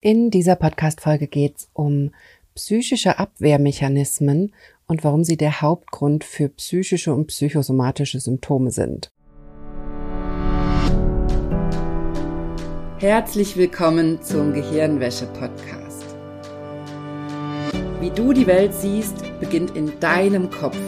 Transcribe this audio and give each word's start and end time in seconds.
In 0.00 0.30
dieser 0.30 0.54
Podcast-Folge 0.54 1.26
geht 1.26 1.56
es 1.56 1.70
um 1.72 2.12
psychische 2.54 3.18
Abwehrmechanismen 3.18 4.54
und 4.86 5.02
warum 5.02 5.24
sie 5.24 5.36
der 5.36 5.60
Hauptgrund 5.60 6.22
für 6.22 6.48
psychische 6.50 7.12
und 7.12 7.26
psychosomatische 7.26 8.20
Symptome 8.20 8.70
sind. 8.70 9.10
Herzlich 13.00 13.56
willkommen 13.56 14.22
zum 14.22 14.52
Gehirnwäsche-Podcast. 14.52 16.04
Wie 18.00 18.10
du 18.10 18.32
die 18.32 18.46
Welt 18.46 18.74
siehst, 18.74 19.16
beginnt 19.40 19.76
in 19.76 19.98
deinem 19.98 20.48
Kopf. 20.50 20.78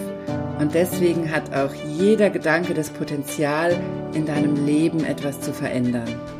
Und 0.61 0.73
deswegen 0.75 1.33
hat 1.33 1.53
auch 1.53 1.75
jeder 1.99 2.31
Gedanke 2.31 2.75
das 2.75 2.91
Potenzial, 2.91 3.77
in 4.15 4.25
deinem 4.25 4.67
Leben 4.67 5.05
etwas 5.05 5.41
zu 5.41 5.53
verändern. 5.53 6.40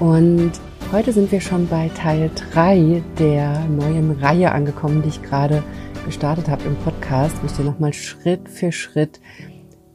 Und 0.00 0.52
heute 0.90 1.12
sind 1.12 1.30
wir 1.30 1.40
schon 1.40 1.68
bei 1.68 1.88
Teil 1.90 2.30
3 2.52 3.02
der 3.18 3.66
neuen 3.66 4.10
Reihe 4.12 4.52
angekommen, 4.52 5.02
die 5.02 5.10
ich 5.10 5.22
gerade 5.22 5.62
gestartet 6.04 6.48
habe 6.48 6.64
im 6.64 6.76
Podcast, 6.76 7.36
wo 7.40 7.46
ich 7.46 7.52
dir 7.52 7.64
nochmal 7.64 7.92
Schritt 7.92 8.48
für 8.48 8.72
Schritt 8.72 9.20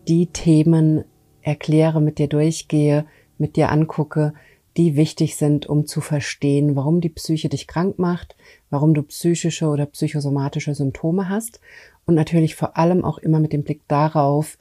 die 0.07 0.27
Themen 0.27 1.03
erkläre, 1.41 2.01
mit 2.01 2.17
dir 2.17 2.27
durchgehe, 2.27 3.05
mit 3.37 3.55
dir 3.55 3.71
angucke, 3.71 4.33
die 4.77 4.95
wichtig 4.95 5.35
sind, 5.35 5.65
um 5.65 5.87
zu 5.87 6.01
verstehen, 6.01 6.75
warum 6.75 7.01
die 7.01 7.09
Psyche 7.09 7.49
dich 7.49 7.67
krank 7.67 7.97
macht, 7.97 8.35
warum 8.69 8.93
du 8.93 9.01
psychische 9.03 9.67
oder 9.67 9.87
psychosomatische 9.87 10.75
Symptome 10.75 11.29
hast 11.29 11.59
und 12.05 12.15
natürlich 12.15 12.55
vor 12.55 12.77
allem 12.77 13.03
auch 13.03 13.17
immer 13.17 13.39
mit 13.39 13.53
dem 13.53 13.63
Blick 13.63 13.81
darauf, 13.87 14.57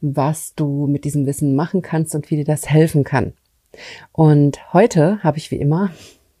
was 0.00 0.54
du 0.54 0.86
mit 0.86 1.04
diesem 1.04 1.26
Wissen 1.26 1.56
machen 1.56 1.82
kannst 1.82 2.14
und 2.14 2.30
wie 2.30 2.36
dir 2.36 2.44
das 2.44 2.68
helfen 2.68 3.02
kann. 3.02 3.32
Und 4.12 4.72
heute 4.72 5.22
habe 5.22 5.38
ich 5.38 5.50
wie 5.50 5.56
immer 5.56 5.90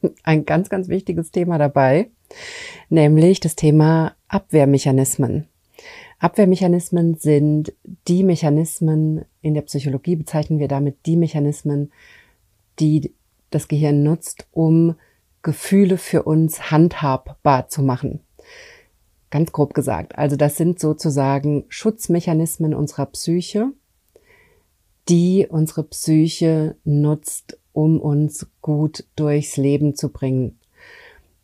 ein 0.22 0.44
ganz, 0.44 0.68
ganz 0.68 0.88
wichtiges 0.88 1.30
Thema 1.30 1.58
dabei, 1.58 2.10
nämlich 2.88 3.40
das 3.40 3.56
Thema 3.56 4.14
Abwehrmechanismen. 4.28 5.48
Abwehrmechanismen 6.18 7.16
sind 7.16 7.74
die 8.08 8.22
Mechanismen, 8.22 9.26
in 9.42 9.54
der 9.54 9.62
Psychologie 9.62 10.16
bezeichnen 10.16 10.58
wir 10.58 10.68
damit 10.68 11.04
die 11.04 11.16
Mechanismen, 11.16 11.92
die 12.78 13.14
das 13.50 13.68
Gehirn 13.68 14.02
nutzt, 14.02 14.46
um 14.50 14.96
Gefühle 15.42 15.98
für 15.98 16.22
uns 16.22 16.70
handhabbar 16.70 17.68
zu 17.68 17.82
machen. 17.82 18.20
Ganz 19.30 19.52
grob 19.52 19.74
gesagt. 19.74 20.16
Also 20.16 20.36
das 20.36 20.56
sind 20.56 20.80
sozusagen 20.80 21.64
Schutzmechanismen 21.68 22.74
unserer 22.74 23.06
Psyche, 23.06 23.72
die 25.08 25.46
unsere 25.48 25.84
Psyche 25.84 26.76
nutzt, 26.84 27.58
um 27.72 28.00
uns 28.00 28.46
gut 28.62 29.04
durchs 29.16 29.56
Leben 29.56 29.94
zu 29.94 30.10
bringen. 30.10 30.58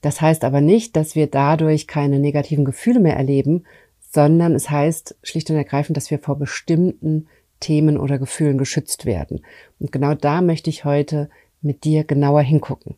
Das 0.00 0.20
heißt 0.20 0.44
aber 0.44 0.60
nicht, 0.60 0.96
dass 0.96 1.14
wir 1.14 1.28
dadurch 1.28 1.86
keine 1.86 2.18
negativen 2.18 2.64
Gefühle 2.64 3.00
mehr 3.00 3.16
erleben, 3.16 3.64
sondern 4.10 4.54
es 4.54 4.68
heißt 4.68 5.16
schlicht 5.22 5.48
und 5.50 5.56
ergreifend, 5.56 5.96
dass 5.96 6.10
wir 6.10 6.18
vor 6.18 6.36
bestimmten 6.36 7.28
Themen 7.60 7.96
oder 7.96 8.18
Gefühlen 8.18 8.58
geschützt 8.58 9.06
werden. 9.06 9.44
Und 9.78 9.92
genau 9.92 10.14
da 10.14 10.42
möchte 10.42 10.68
ich 10.68 10.84
heute 10.84 11.30
mit 11.60 11.84
dir 11.84 12.04
genauer 12.04 12.42
hingucken. 12.42 12.96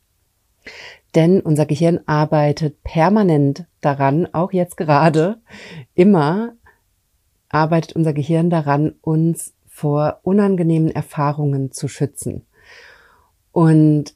Denn 1.15 1.41
unser 1.41 1.67
Gehirn 1.67 2.01
arbeitet 2.07 2.83
permanent 2.83 3.67
daran, 3.81 4.27
auch 4.33 4.53
jetzt 4.53 4.77
gerade, 4.77 5.41
immer 5.95 6.55
arbeitet 7.51 7.95
unser 7.95 8.13
Gehirn 8.13 8.51
daran, 8.51 8.95
uns 9.03 9.53
vor 9.75 10.21
unangenehmen 10.23 10.93
Erfahrungen 10.93 11.73
zu 11.73 11.89
schützen. 11.89 12.47
Und 13.51 14.15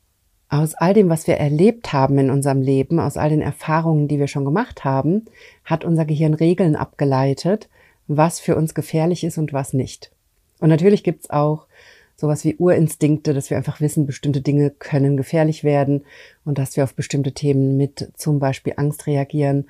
aus 0.49 0.77
all 0.77 0.95
dem, 0.95 1.09
was 1.09 1.27
wir 1.27 1.35
erlebt 1.35 1.93
haben 1.93 2.17
in 2.19 2.31
unserem 2.31 2.63
Leben, 2.63 3.01
aus 3.01 3.17
all 3.17 3.31
den 3.31 3.43
Erfahrungen, 3.43 4.07
die 4.07 4.21
wir 4.21 4.29
schon 4.29 4.45
gemacht 4.45 4.85
haben, 4.85 5.25
hat 5.65 5.85
unser 5.85 6.05
Gehirn 6.05 6.35
Regeln 6.35 6.77
abgeleitet, 6.77 7.69
was 8.07 8.39
für 8.39 8.55
uns 8.55 8.73
gefährlich 8.73 9.25
ist 9.25 9.37
und 9.37 9.53
was 9.53 9.73
nicht. 9.73 10.13
Und 10.61 10.69
natürlich 10.69 11.03
gibt's 11.03 11.29
auch 11.29 11.67
sowas 12.15 12.45
wie 12.45 12.55
Urinstinkte, 12.55 13.35
dass 13.35 13.51
wir 13.51 13.57
einfach 13.57 13.81
wissen, 13.81 14.07
bestimmte 14.07 14.41
Dinge 14.41 14.71
können 14.71 15.17
gefährlich 15.17 15.65
werden 15.65 16.05
und 16.45 16.59
dass 16.59 16.77
wir 16.77 16.85
auf 16.85 16.95
bestimmte 16.95 17.33
Themen 17.33 17.77
mit 17.77 18.13
zum 18.17 18.39
Beispiel 18.39 18.75
Angst 18.77 19.09
reagieren 19.09 19.69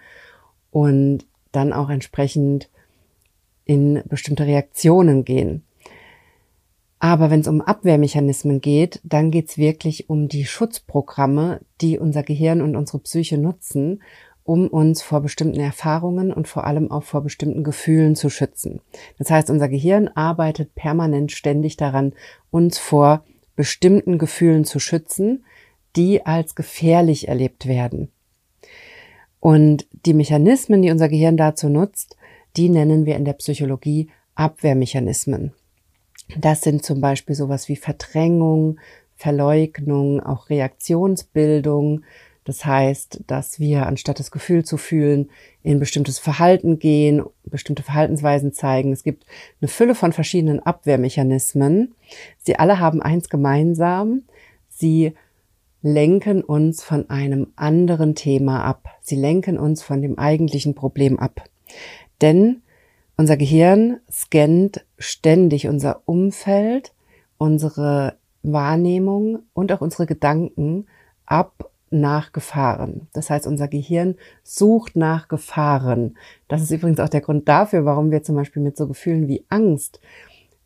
und 0.71 1.25
dann 1.51 1.73
auch 1.73 1.89
entsprechend 1.89 2.69
in 3.65 4.03
bestimmte 4.07 4.45
Reaktionen 4.45 5.25
gehen. 5.25 5.63
Aber 7.01 7.31
wenn 7.31 7.41
es 7.41 7.49
um 7.49 7.61
Abwehrmechanismen 7.61 8.61
geht, 8.61 9.01
dann 9.05 9.31
geht 9.31 9.51
es 9.51 9.59
wirklich 9.59 10.11
um 10.11 10.29
die 10.29 10.45
Schutzprogramme, 10.45 11.61
die 11.81 11.99
unser 11.99 12.23
Gehirn 12.23 12.61
und 12.61 12.75
unsere 12.75 12.99
Psyche 12.99 13.39
nutzen, 13.39 14.03
um 14.43 14.67
uns 14.67 15.03
vor 15.03 15.21
bestimmten 15.21 15.61
Erfahrungen 15.61 16.33
und 16.33 16.49
vor 16.49 16.67
allem 16.67 16.91
auch 16.91 17.03
vor 17.03 17.23
bestimmten 17.23 17.63
Gefühlen 17.63 18.17
zu 18.17 18.31
schützen. 18.31 18.81
Das 19.19 19.31
heißt, 19.31 19.51
unser 19.51 19.69
Gehirn 19.69 20.09
arbeitet 20.09 20.75
permanent 20.75 21.33
ständig 21.33 21.77
daran, 21.77 22.15
uns 22.51 22.79
vor 22.79 23.25
bestimmten 23.55 24.19
Gefühlen 24.19 24.65
zu 24.65 24.81
schützen, 24.81 25.45
die 25.97 26.25
als 26.25 26.55
gefährlich 26.55 27.29
erlebt 27.29 27.67
werden. 27.67 28.11
Und 29.41 29.87
die 30.07 30.15
Mechanismen, 30.15 30.83
die 30.83 30.91
unser 30.91 31.09
Gehirn 31.09 31.37
dazu 31.37 31.69
nutzt, 31.69 32.17
die 32.57 32.71
nennen 32.71 33.07
wir 33.07 33.17
in 33.17 33.25
der 33.25 33.35
Psychologie 33.35 34.09
Abwehrmechanismen. 34.35 35.53
Das 36.37 36.61
sind 36.61 36.85
zum 36.85 37.01
Beispiel 37.01 37.35
sowas 37.35 37.69
wie 37.69 37.77
Verdrängung, 37.77 38.79
Verleugnung, 39.17 40.21
auch 40.21 40.51
Reaktionsbildung. 40.51 42.03
Das 42.45 42.65
heißt, 42.65 43.25
dass 43.27 43.61
wir 43.61 43.87
anstatt 43.87 44.21
das 44.21 44.31
Gefühl 44.31 44.65
zu 44.65 44.79
fühlen, 44.79 45.31
in 45.63 45.79
bestimmtes 45.79 46.19
Verhalten 46.19 46.79
gehen, 46.79 47.23
bestimmte 47.45 47.83
Verhaltensweisen 47.83 48.53
zeigen. 48.53 48.93
Es 48.93 49.03
gibt 49.03 49.27
eine 49.61 49.69
Fülle 49.69 49.95
von 49.95 50.13
verschiedenen 50.13 50.61
Abwehrmechanismen. 50.61 51.95
Sie 52.39 52.59
alle 52.59 52.79
haben 52.79 53.03
eins 53.03 53.29
gemeinsam. 53.29 54.23
Sie 54.69 55.13
lenken 55.83 56.43
uns 56.43 56.83
von 56.83 57.11
einem 57.11 57.53
anderen 57.57 58.15
Thema 58.15 58.65
ab. 58.65 58.89
Sie 59.01 59.17
lenken 59.17 59.59
uns 59.59 59.83
von 59.83 60.01
dem 60.01 60.19
eigentlichen 60.19 60.75
Problem 60.75 61.19
ab. 61.19 61.45
Denn 62.21 62.63
unser 63.19 63.37
Gehirn 63.37 63.99
scannt 64.11 64.87
ständig 64.97 65.69
unser 65.69 66.03
Umfeld, 66.07 66.95
unsere 67.37 68.15
Wahrnehmung 68.43 69.41
und 69.53 69.73
auch 69.73 69.81
unsere 69.81 70.07
Gedanken 70.07 70.87
ab 71.27 71.71
nach 71.91 72.33
Gefahren. 72.33 73.09
Das 73.13 73.29
heißt, 73.29 73.47
unser 73.47 73.67
Gehirn 73.67 74.15
sucht 74.45 74.95
nach 74.95 75.27
Gefahren. 75.27 76.17
Das 76.47 76.63
ist 76.63 76.71
übrigens 76.71 77.01
auch 77.01 77.09
der 77.09 77.21
Grund 77.21 77.49
dafür, 77.49 77.85
warum 77.85 78.11
wir 78.13 78.23
zum 78.23 78.37
Beispiel 78.37 78.63
mit 78.63 78.77
so 78.77 78.87
Gefühlen 78.87 79.27
wie 79.27 79.45
Angst 79.49 80.01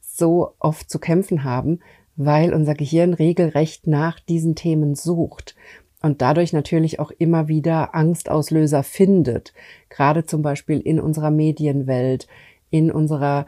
so 0.00 0.54
oft 0.58 0.90
zu 0.90 0.98
kämpfen 0.98 1.44
haben, 1.44 1.80
weil 2.16 2.52
unser 2.52 2.74
Gehirn 2.74 3.14
regelrecht 3.14 3.86
nach 3.86 4.20
diesen 4.20 4.54
Themen 4.54 4.94
sucht 4.94 5.56
und 6.02 6.20
dadurch 6.20 6.52
natürlich 6.52 6.98
auch 6.98 7.10
immer 7.10 7.48
wieder 7.48 7.94
Angstauslöser 7.94 8.82
findet, 8.82 9.52
gerade 9.88 10.24
zum 10.24 10.42
Beispiel 10.42 10.80
in 10.80 11.00
unserer 11.00 11.30
Medienwelt, 11.30 12.26
in 12.70 12.90
unserer 12.90 13.46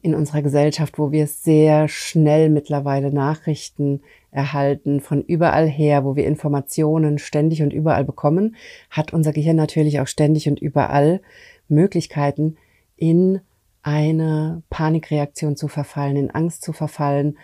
in 0.00 0.14
unserer 0.14 0.40
Gesellschaft, 0.40 0.98
wo 0.98 1.12
wir 1.12 1.26
sehr 1.26 1.86
schnell 1.88 2.48
mittlerweile 2.48 3.12
Nachrichten 3.12 4.00
erhalten 4.30 5.00
von 5.00 5.22
überall 5.22 5.68
her, 5.68 6.02
wo 6.04 6.16
wir 6.16 6.26
Informationen 6.26 7.18
ständig 7.18 7.62
und 7.62 7.74
überall 7.74 8.04
bekommen, 8.04 8.56
hat 8.90 9.12
unser 9.12 9.32
Gehirn 9.32 9.56
natürlich 9.56 10.00
auch 10.00 10.06
ständig 10.06 10.48
und 10.48 10.60
überall 10.60 11.20
Möglichkeiten, 11.68 12.56
in 12.96 13.40
eine 13.82 14.62
Panikreaktion 14.70 15.56
zu 15.56 15.68
verfallen, 15.68 16.16
in 16.16 16.30
Angst 16.30 16.62
zu 16.62 16.72
verfallen 16.72 17.36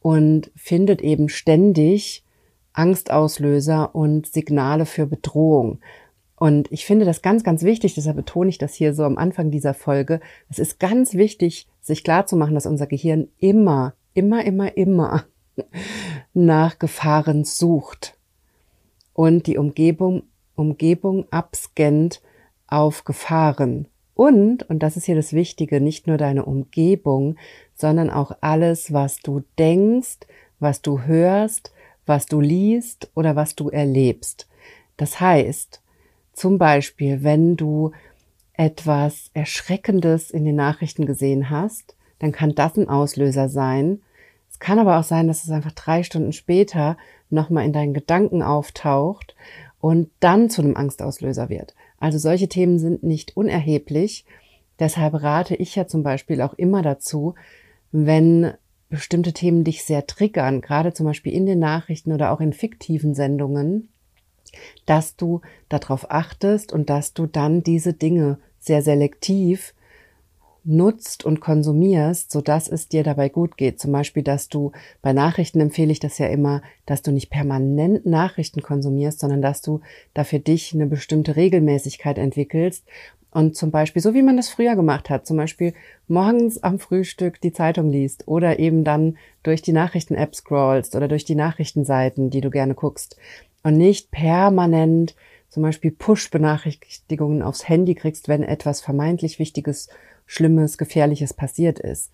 und 0.00 0.50
findet 0.54 1.02
eben 1.02 1.28
ständig 1.28 2.24
Angstauslöser 2.74 3.94
und 3.94 4.26
Signale 4.26 4.84
für 4.84 5.06
Bedrohung. 5.06 5.80
Und 6.36 6.70
ich 6.72 6.84
finde 6.84 7.04
das 7.04 7.22
ganz, 7.22 7.44
ganz 7.44 7.62
wichtig, 7.62 7.94
deshalb 7.94 8.16
betone 8.16 8.50
ich 8.50 8.58
das 8.58 8.74
hier 8.74 8.92
so 8.92 9.04
am 9.04 9.16
Anfang 9.16 9.50
dieser 9.50 9.72
Folge. 9.72 10.20
Es 10.50 10.58
ist 10.58 10.78
ganz 10.80 11.14
wichtig, 11.14 11.68
sich 11.80 12.04
klarzumachen, 12.04 12.54
dass 12.54 12.66
unser 12.66 12.86
Gehirn 12.86 13.28
immer, 13.38 13.94
immer, 14.12 14.44
immer, 14.44 14.76
immer 14.76 15.24
nach 16.34 16.78
Gefahren 16.78 17.44
sucht. 17.44 18.18
und 19.14 19.46
die 19.46 19.58
Umgebung, 19.58 20.24
Umgebung 20.56 21.26
abscannt 21.30 22.20
auf 22.66 23.04
Gefahren. 23.04 23.86
Und, 24.14 24.68
und 24.68 24.80
das 24.82 24.96
ist 24.96 25.06
hier 25.06 25.16
das 25.16 25.32
Wichtige, 25.32 25.80
nicht 25.80 26.06
nur 26.06 26.16
deine 26.16 26.44
Umgebung, 26.44 27.36
sondern 27.74 28.10
auch 28.10 28.32
alles, 28.40 28.92
was 28.92 29.18
du 29.18 29.42
denkst, 29.58 30.18
was 30.60 30.82
du 30.82 31.02
hörst, 31.02 31.72
was 32.06 32.26
du 32.26 32.40
liest 32.40 33.10
oder 33.14 33.36
was 33.36 33.54
du 33.54 33.70
erlebst. 33.70 34.48
Das 34.96 35.20
heißt, 35.20 35.80
zum 36.32 36.58
Beispiel, 36.58 37.22
wenn 37.22 37.56
du 37.56 37.92
etwas 38.54 39.30
Erschreckendes 39.34 40.30
in 40.30 40.44
den 40.44 40.56
Nachrichten 40.56 41.06
gesehen 41.06 41.50
hast, 41.50 41.96
dann 42.18 42.32
kann 42.32 42.54
das 42.54 42.76
ein 42.76 42.88
Auslöser 42.88 43.48
sein. 43.48 44.00
Es 44.50 44.58
kann 44.58 44.78
aber 44.78 44.98
auch 44.98 45.04
sein, 45.04 45.26
dass 45.26 45.44
es 45.44 45.50
einfach 45.50 45.72
drei 45.72 46.02
Stunden 46.02 46.32
später 46.32 46.96
nochmal 47.30 47.64
in 47.64 47.72
deinen 47.72 47.94
Gedanken 47.94 48.42
auftaucht 48.42 49.34
und 49.80 50.10
dann 50.20 50.50
zu 50.50 50.62
einem 50.62 50.76
Angstauslöser 50.76 51.48
wird. 51.48 51.74
Also 51.98 52.18
solche 52.18 52.48
Themen 52.48 52.78
sind 52.78 53.02
nicht 53.02 53.36
unerheblich. 53.36 54.24
Deshalb 54.78 55.14
rate 55.22 55.56
ich 55.56 55.74
ja 55.74 55.86
zum 55.86 56.02
Beispiel 56.02 56.40
auch 56.40 56.54
immer 56.54 56.82
dazu, 56.82 57.34
wenn 57.90 58.52
bestimmte 58.94 59.32
Themen 59.32 59.64
dich 59.64 59.84
sehr 59.84 60.06
triggern, 60.06 60.60
gerade 60.60 60.92
zum 60.92 61.06
Beispiel 61.06 61.32
in 61.32 61.46
den 61.46 61.58
Nachrichten 61.58 62.12
oder 62.12 62.32
auch 62.32 62.40
in 62.40 62.52
fiktiven 62.52 63.14
Sendungen, 63.14 63.88
dass 64.86 65.16
du 65.16 65.40
darauf 65.68 66.10
achtest 66.10 66.72
und 66.72 66.90
dass 66.90 67.12
du 67.12 67.26
dann 67.26 67.62
diese 67.62 67.92
Dinge 67.92 68.38
sehr 68.60 68.82
selektiv 68.82 69.74
nutzt 70.62 71.24
und 71.24 71.40
konsumierst, 71.40 72.30
so 72.30 72.40
dass 72.40 72.68
es 72.68 72.88
dir 72.88 73.02
dabei 73.02 73.28
gut 73.28 73.56
geht. 73.56 73.78
Zum 73.78 73.92
Beispiel, 73.92 74.22
dass 74.22 74.48
du 74.48 74.72
bei 75.02 75.12
Nachrichten 75.12 75.60
empfehle 75.60 75.92
ich 75.92 76.00
das 76.00 76.16
ja 76.18 76.28
immer, 76.28 76.62
dass 76.86 77.02
du 77.02 77.10
nicht 77.10 77.30
permanent 77.30 78.06
Nachrichten 78.06 78.62
konsumierst, 78.62 79.20
sondern 79.20 79.42
dass 79.42 79.60
du 79.60 79.80
da 80.14 80.24
für 80.24 80.38
dich 80.38 80.72
eine 80.72 80.86
bestimmte 80.86 81.36
Regelmäßigkeit 81.36 82.16
entwickelst 82.16 82.84
und 83.34 83.56
zum 83.56 83.72
Beispiel, 83.72 84.00
so 84.00 84.14
wie 84.14 84.22
man 84.22 84.36
das 84.36 84.48
früher 84.48 84.76
gemacht 84.76 85.10
hat, 85.10 85.26
zum 85.26 85.36
Beispiel 85.36 85.74
morgens 86.06 86.62
am 86.62 86.78
Frühstück 86.78 87.40
die 87.40 87.52
Zeitung 87.52 87.90
liest 87.90 88.28
oder 88.28 88.60
eben 88.60 88.84
dann 88.84 89.18
durch 89.42 89.60
die 89.60 89.72
Nachrichten-App 89.72 90.36
scrollst 90.36 90.94
oder 90.94 91.08
durch 91.08 91.24
die 91.24 91.34
Nachrichtenseiten, 91.34 92.30
die 92.30 92.40
du 92.40 92.48
gerne 92.50 92.74
guckst 92.74 93.16
und 93.64 93.76
nicht 93.76 94.12
permanent 94.12 95.16
zum 95.48 95.64
Beispiel 95.64 95.90
Push-Benachrichtigungen 95.90 97.42
aufs 97.42 97.68
Handy 97.68 97.96
kriegst, 97.96 98.28
wenn 98.28 98.44
etwas 98.44 98.80
vermeintlich 98.80 99.40
Wichtiges, 99.40 99.88
Schlimmes, 100.26 100.78
Gefährliches 100.78 101.34
passiert 101.34 101.80
ist. 101.80 102.12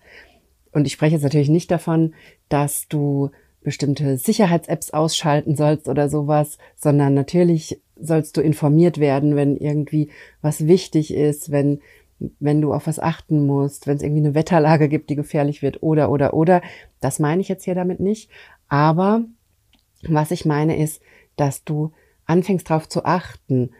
Und 0.71 0.85
ich 0.87 0.93
spreche 0.93 1.15
jetzt 1.15 1.23
natürlich 1.23 1.49
nicht 1.49 1.69
davon, 1.69 2.15
dass 2.49 2.87
du 2.87 3.29
bestimmte 3.61 4.17
Sicherheits-Apps 4.17 4.89
ausschalten 4.89 5.55
sollst 5.55 5.87
oder 5.87 6.09
sowas, 6.09 6.57
sondern 6.75 7.13
natürlich 7.13 7.79
sollst 8.01 8.37
du 8.37 8.41
informiert 8.41 8.99
werden, 8.99 9.35
wenn 9.35 9.57
irgendwie 9.57 10.09
was 10.41 10.67
wichtig 10.67 11.13
ist, 11.13 11.51
wenn, 11.51 11.81
wenn 12.39 12.61
du 12.61 12.73
auf 12.73 12.87
was 12.87 12.99
achten 12.99 13.45
musst, 13.45 13.87
wenn 13.87 13.97
es 13.97 14.03
irgendwie 14.03 14.25
eine 14.25 14.35
Wetterlage 14.35 14.89
gibt, 14.89 15.09
die 15.09 15.15
gefährlich 15.15 15.61
wird 15.61 15.81
oder, 15.83 16.11
oder, 16.11 16.33
oder. 16.33 16.61
Das 16.99 17.19
meine 17.19 17.41
ich 17.41 17.47
jetzt 17.47 17.65
hier 17.65 17.75
damit 17.75 17.99
nicht. 17.99 18.29
Aber 18.67 19.25
was 20.07 20.31
ich 20.31 20.45
meine 20.45 20.77
ist, 20.81 21.01
dass 21.35 21.63
du 21.63 21.91
anfängst 22.25 22.69
darauf 22.69 22.87
zu 22.87 23.05
achten, 23.05 23.71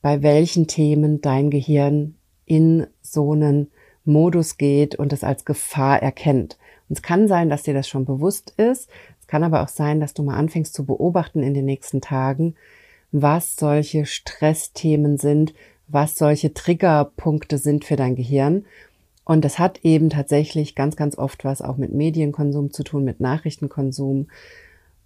bei 0.00 0.22
welchen 0.22 0.66
Themen 0.66 1.20
dein 1.20 1.50
Gehirn 1.50 2.16
in 2.44 2.86
so 3.00 3.32
einen 3.32 3.70
Modus 4.04 4.58
geht 4.58 4.96
und 4.96 5.12
es 5.12 5.22
als 5.22 5.44
Gefahr 5.44 6.02
erkennt. 6.02 6.58
Und 6.88 6.98
es 6.98 7.02
kann 7.02 7.28
sein, 7.28 7.48
dass 7.48 7.62
dir 7.62 7.74
das 7.74 7.88
schon 7.88 8.04
bewusst 8.04 8.50
ist. 8.56 8.90
Es 9.20 9.26
kann 9.28 9.44
aber 9.44 9.62
auch 9.62 9.68
sein, 9.68 10.00
dass 10.00 10.14
du 10.14 10.22
mal 10.22 10.36
anfängst 10.36 10.74
zu 10.74 10.84
beobachten 10.84 11.42
in 11.42 11.54
den 11.54 11.64
nächsten 11.64 12.00
Tagen, 12.00 12.56
was 13.12 13.56
solche 13.56 14.06
Stressthemen 14.06 15.18
sind, 15.18 15.54
was 15.86 16.16
solche 16.16 16.54
Triggerpunkte 16.54 17.58
sind 17.58 17.84
für 17.84 17.96
dein 17.96 18.16
Gehirn. 18.16 18.64
Und 19.24 19.44
das 19.44 19.58
hat 19.58 19.84
eben 19.84 20.10
tatsächlich 20.10 20.74
ganz, 20.74 20.96
ganz 20.96 21.16
oft 21.16 21.44
was 21.44 21.62
auch 21.62 21.76
mit 21.76 21.92
Medienkonsum 21.92 22.72
zu 22.72 22.82
tun, 22.82 23.04
mit 23.04 23.20
Nachrichtenkonsum, 23.20 24.28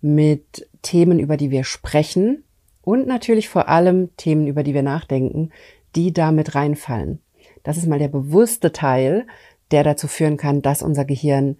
mit 0.00 0.68
Themen, 0.82 1.18
über 1.18 1.36
die 1.36 1.50
wir 1.50 1.64
sprechen 1.64 2.44
und 2.82 3.06
natürlich 3.08 3.48
vor 3.48 3.68
allem 3.68 4.16
Themen, 4.16 4.46
über 4.46 4.62
die 4.62 4.72
wir 4.72 4.82
nachdenken, 4.82 5.50
die 5.96 6.12
damit 6.12 6.54
reinfallen. 6.54 7.18
Das 7.64 7.76
ist 7.76 7.88
mal 7.88 7.98
der 7.98 8.08
bewusste 8.08 8.70
Teil, 8.70 9.26
der 9.72 9.82
dazu 9.82 10.06
führen 10.06 10.36
kann, 10.36 10.62
dass 10.62 10.82
unser 10.82 11.04
Gehirn 11.04 11.56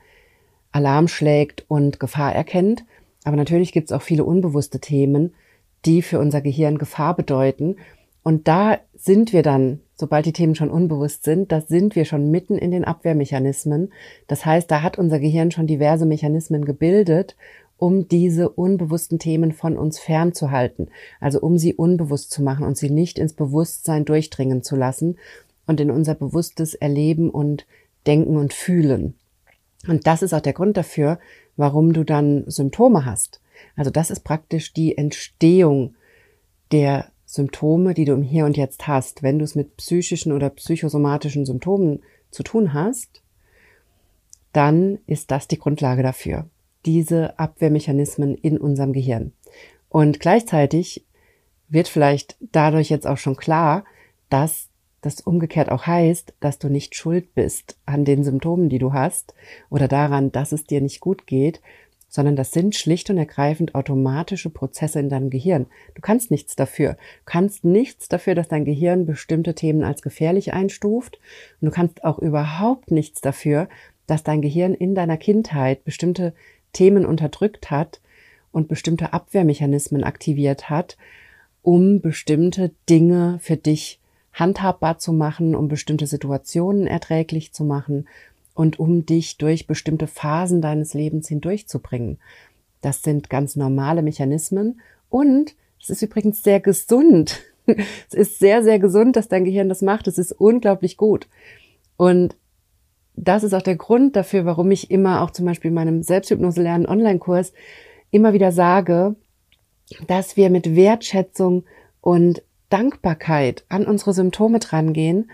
Alarm 0.71 1.09
schlägt 1.09 1.65
und 1.69 1.99
Gefahr 1.99 2.33
erkennt. 2.33 2.85
Aber 3.25 3.37
natürlich 3.37 3.73
gibt 3.73 3.91
es 3.91 3.93
auch 3.93 4.03
viele 4.03 4.25
unbewusste 4.25 4.79
Themen, 4.79 5.35
die 5.85 6.03
für 6.03 6.19
unser 6.19 6.41
Gehirn 6.41 6.79
Gefahr 6.79 7.15
bedeuten. 7.15 7.77
Und 8.23 8.49
da 8.49 8.79
sind 8.97 9.33
wir 9.33 9.43
dann, 9.43 9.81
sobald 9.95 10.27
die 10.27 10.33
Themen 10.33 10.57
schon 10.57 10.71
unbewusst 10.71 11.23
sind, 11.23 11.53
da 11.53 11.61
sind 11.61 11.95
wir 11.95 12.05
schon 12.05 12.31
mitten 12.31 12.59
in 12.59 12.73
den 12.73 12.85
Abwehrmechanismen. 12.85 13.93
Das 14.27 14.45
heißt, 14.45 14.71
da 14.71 14.83
hat 14.83 14.99
unser 14.99 15.21
Gehirn 15.21 15.53
schon 15.53 15.67
diverse 15.67 16.07
Mechanismen 16.07 16.65
gebildet, 16.65 17.37
um 17.79 18.09
diese 18.09 18.49
unbewussten 18.49 19.19
Themen 19.19 19.53
von 19.53 19.77
uns 19.77 19.99
fernzuhalten. 19.99 20.89
Also 21.21 21.41
um 21.41 21.59
sie 21.59 21.75
unbewusst 21.75 22.31
zu 22.31 22.43
machen 22.43 22.67
und 22.67 22.77
sie 22.77 22.91
nicht 22.91 23.19
ins 23.19 23.35
Bewusstsein 23.35 24.05
durchdringen 24.05 24.63
zu 24.63 24.77
lassen 24.77 25.19
und 25.67 25.81
in 25.81 25.91
unser 25.91 26.15
bewusstes 26.15 26.75
Erleben 26.75 27.31
und 27.31 27.67
Denken 28.07 28.37
und 28.37 28.55
Fühlen. 28.55 29.15
Und 29.87 30.07
das 30.07 30.23
ist 30.23 30.33
auch 30.33 30.41
der 30.41 30.53
Grund 30.53 30.77
dafür, 30.77 31.19
warum 31.57 31.93
du 31.93 32.05
dann 32.05 32.45
Symptome 32.47 33.05
hast. 33.05 33.41
Also 33.75 33.91
das 33.91 34.11
ist 34.11 34.21
praktisch 34.21 34.73
die 34.73 34.97
Entstehung 34.97 35.95
der 36.73 37.11
Symptome, 37.25 37.95
die 37.95 38.05
du 38.05 38.13
im 38.13 38.23
Hier 38.23 38.45
und 38.45 38.57
Jetzt 38.57 38.87
hast. 38.87 39.23
Wenn 39.23 39.39
du 39.39 39.45
es 39.45 39.55
mit 39.55 39.77
psychischen 39.77 40.33
oder 40.33 40.51
psychosomatischen 40.51 41.45
Symptomen 41.45 42.03
zu 42.31 42.43
tun 42.43 42.73
hast, 42.73 43.23
dann 44.53 44.99
ist 45.07 45.31
das 45.31 45.49
die 45.49 45.59
Grundlage 45.59 46.03
dafür. 46.03 46.47
Diese 46.87 47.39
Abwehrmechanismen 47.39 48.37
in 48.37 48.59
unserem 48.59 48.93
Gehirn. 48.93 49.33
Und 49.89 50.21
gleichzeitig 50.21 51.05
wird 51.69 51.89
vielleicht 51.89 52.37
dadurch 52.41 52.91
jetzt 52.91 53.07
auch 53.07 53.19
schon 53.19 53.37
klar, 53.37 53.85
dass 54.31 54.69
das 55.03 55.21
umgekehrt 55.21 55.71
auch 55.71 55.87
heißt, 55.87 56.35
dass 56.41 56.59
du 56.59 56.69
nicht 56.69 56.95
schuld 56.95 57.35
bist 57.35 57.77
an 57.87 58.05
den 58.05 58.25
Symptomen, 58.25 58.69
die 58.69 58.79
du 58.79 58.93
hast 58.93 59.35
oder 59.71 59.89
daran, 59.89 60.33
dass 60.33 60.53
es 60.53 60.65
dir 60.65 60.81
nicht 60.81 61.01
gut 61.01 61.27
geht, 61.27 61.61
sondern 62.17 62.35
das 62.35 62.51
sind 62.51 62.75
schlicht 62.75 63.11
und 63.11 63.19
ergreifend 63.19 63.75
automatische 63.75 64.49
Prozesse 64.49 64.99
in 64.99 65.11
deinem 65.11 65.29
Gehirn. 65.29 65.67
Du 65.95 66.01
kannst 66.01 66.31
nichts 66.31 66.57
dafür. 66.57 66.93
Du 66.95 67.27
kannst 67.27 67.63
nichts 67.63 68.09
dafür, 68.09 68.35
dass 68.35 68.49
dein 68.49 68.65
Gehirn 68.65 69.05
bestimmte 69.05 69.55
Themen 69.55 69.85
als 69.85 70.01
gefährlich 70.01 70.55
einstuft. 70.55 71.19
Und 71.61 71.67
du 71.67 71.71
kannst 71.71 72.05
auch 72.05 72.19
überhaupt 72.19 72.91
nichts 72.91 73.21
dafür, 73.21 73.69
dass 74.07 74.23
dein 74.23 74.41
Gehirn 74.41 74.73
in 74.73 74.95
deiner 74.95 75.19
Kindheit 75.19 75.85
bestimmte 75.85 76.33
Themen 76.73 77.05
unterdrückt 77.05 77.71
hat 77.71 78.01
und 78.51 78.67
bestimmte 78.67 79.13
Abwehrmechanismen 79.13 80.03
aktiviert 80.03 80.71
hat, 80.71 80.97
um 81.61 82.01
bestimmte 82.01 82.71
Dinge 82.89 83.39
für 83.43 83.59
dich 83.59 84.01
handhabbar 84.33 84.99
zu 84.99 85.13
machen, 85.13 85.55
um 85.55 85.69
bestimmte 85.69 86.07
Situationen 86.07 86.87
erträglich 86.87 87.53
zu 87.53 87.63
machen 87.63 88.07
und 88.57 88.81
um 88.81 89.05
dich 89.05 89.37
durch 89.37 89.67
bestimmte 89.67 90.07
Phasen 90.07 90.63
deines 90.63 90.95
Lebens 90.95 91.29
hindurchzubringen. 91.29 92.19
Das 92.81 93.03
sind 93.03 93.31
ganz 93.31 93.55
normale 93.55 94.03
Mechanismen 94.03 94.81
und 95.11 95.55
es 95.81 95.91
ist 95.91 96.03
übrigens 96.03 96.43
sehr 96.43 96.61
gesund. 96.61 97.41
Es 98.09 98.15
ist 98.15 98.39
sehr, 98.39 98.63
sehr 98.63 98.79
gesund, 98.79 99.17
dass 99.17 99.27
dein 99.27 99.45
Gehirn 99.45 99.69
das 99.69 99.83
macht. 99.83 100.07
Es 100.07 100.19
ist 100.19 100.31
unglaublich 100.31 100.97
gut. 100.97 101.27
Und 101.97 102.37
das 103.17 103.43
ist 103.43 103.55
auch 103.55 103.63
der 103.63 103.75
Grund 103.75 104.15
dafür, 104.15 104.45
warum 104.45 104.71
ich 104.71 104.89
immer 104.89 105.23
auch 105.23 105.33
zum 105.33 105.47
Beispiel 105.47 105.71
in 105.71 105.75
meinem 105.75 106.05
Selbsthypnose 106.05 106.63
lernen 106.63 106.87
Online-Kurs 106.87 107.53
immer 108.13 108.33
wieder 108.33 108.53
sage, 108.53 109.17
dass 110.07 110.37
wir 110.37 110.49
mit 110.49 110.77
Wertschätzung 110.77 111.65
und 112.01 112.43
Dankbarkeit 112.69 113.65
an 113.69 113.85
unsere 113.85 114.13
Symptome 114.13 114.61
drangehen 114.61 115.29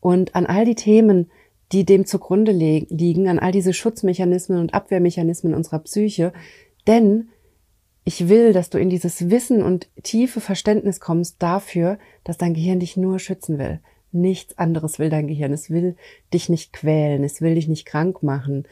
und 0.00 0.34
an 0.34 0.44
all 0.44 0.66
die 0.66 0.74
Themen, 0.74 1.30
die 1.72 1.84
dem 1.84 2.04
zugrunde 2.04 2.52
liegen, 2.52 3.28
an 3.28 3.38
all 3.38 3.52
diese 3.52 3.72
Schutzmechanismen 3.72 4.58
und 4.58 4.74
Abwehrmechanismen 4.74 5.54
unserer 5.54 5.78
Psyche. 5.80 6.32
Denn 6.86 7.28
ich 8.04 8.28
will, 8.28 8.52
dass 8.52 8.70
du 8.70 8.78
in 8.78 8.90
dieses 8.90 9.30
Wissen 9.30 9.62
und 9.62 9.88
tiefe 10.02 10.40
Verständnis 10.40 11.00
kommst 11.00 11.36
dafür, 11.42 11.98
dass 12.24 12.38
dein 12.38 12.54
Gehirn 12.54 12.80
dich 12.80 12.96
nur 12.96 13.18
schützen 13.18 13.58
will. 13.58 13.80
Nichts 14.12 14.58
anderes 14.58 14.98
will 14.98 15.10
dein 15.10 15.28
Gehirn. 15.28 15.52
Es 15.52 15.70
will 15.70 15.96
dich 16.34 16.48
nicht 16.48 16.72
quälen. 16.72 17.22
Es 17.22 17.40
will 17.40 17.54
dich 17.54 17.68
nicht 17.68 17.86
krank 17.86 18.22
machen. 18.22 18.66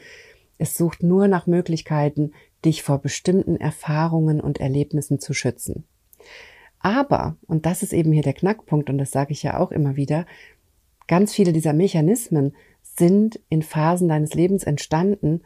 Es 0.57 0.75
sucht 0.75 1.03
nur 1.03 1.29
nach 1.29 1.47
Möglichkeiten, 1.47 2.33
dich 2.65 2.83
vor 2.83 2.97
bestimmten 2.97 3.55
Erfahrungen 3.55 4.41
und 4.41 4.59
Erlebnissen 4.59 5.19
zu 5.19 5.33
schützen. 5.33 5.85
Aber, 6.79 7.37
und 7.47 7.65
das 7.65 7.83
ist 7.83 7.93
eben 7.93 8.11
hier 8.11 8.23
der 8.23 8.33
Knackpunkt, 8.33 8.89
und 8.89 8.97
das 8.97 9.11
sage 9.11 9.31
ich 9.31 9.43
ja 9.43 9.57
auch 9.59 9.71
immer 9.71 9.95
wieder, 9.95 10.25
ganz 11.07 11.33
viele 11.33 11.53
dieser 11.53 11.73
Mechanismen 11.73 12.53
sind 12.83 13.39
in 13.49 13.61
Phasen 13.61 14.09
deines 14.09 14.33
Lebens 14.33 14.63
entstanden, 14.63 15.41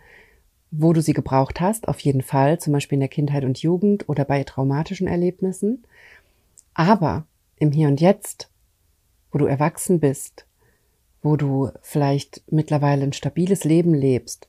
wo 0.71 0.91
du 0.91 1.01
sie 1.01 1.13
gebraucht 1.13 1.61
hast, 1.61 1.87
auf 1.87 1.99
jeden 1.99 2.23
Fall, 2.23 2.59
zum 2.59 2.73
Beispiel 2.73 2.95
in 2.95 3.01
der 3.01 3.09
Kindheit 3.09 3.43
und 3.43 3.61
Jugend 3.61 4.09
oder 4.09 4.25
bei 4.25 4.43
traumatischen 4.43 5.07
Erlebnissen. 5.07 5.83
Aber 6.73 7.25
im 7.57 7.71
Hier 7.71 7.87
und 7.87 8.01
Jetzt, 8.01 8.49
wo 9.31 9.37
du 9.37 9.45
erwachsen 9.45 9.99
bist, 9.99 10.45
wo 11.21 11.35
du 11.35 11.69
vielleicht 11.81 12.41
mittlerweile 12.51 13.03
ein 13.03 13.13
stabiles 13.13 13.63
Leben 13.63 13.93
lebst, 13.93 14.47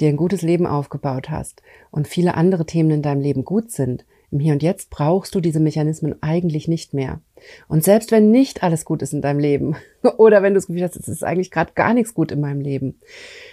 dir 0.00 0.08
ein 0.08 0.16
gutes 0.16 0.42
Leben 0.42 0.66
aufgebaut 0.66 1.30
hast 1.30 1.62
und 1.90 2.08
viele 2.08 2.34
andere 2.34 2.66
Themen 2.66 2.90
in 2.90 3.02
deinem 3.02 3.20
Leben 3.20 3.44
gut 3.44 3.70
sind, 3.70 4.04
im 4.34 4.40
Hier 4.40 4.52
und 4.52 4.62
Jetzt 4.62 4.90
brauchst 4.90 5.34
du 5.34 5.40
diese 5.40 5.60
Mechanismen 5.60 6.22
eigentlich 6.22 6.68
nicht 6.68 6.92
mehr. 6.92 7.20
Und 7.68 7.84
selbst 7.84 8.10
wenn 8.10 8.30
nicht 8.30 8.62
alles 8.62 8.84
gut 8.84 9.00
ist 9.00 9.14
in 9.14 9.22
deinem 9.22 9.38
Leben 9.38 9.76
oder 10.18 10.42
wenn 10.42 10.52
du 10.52 10.58
das 10.58 10.66
Gefühl 10.66 10.82
hast, 10.82 10.96
es 10.96 11.08
ist 11.08 11.24
eigentlich 11.24 11.50
gerade 11.50 11.72
gar 11.74 11.94
nichts 11.94 12.12
gut 12.12 12.32
in 12.32 12.40
meinem 12.40 12.60
Leben, 12.60 13.00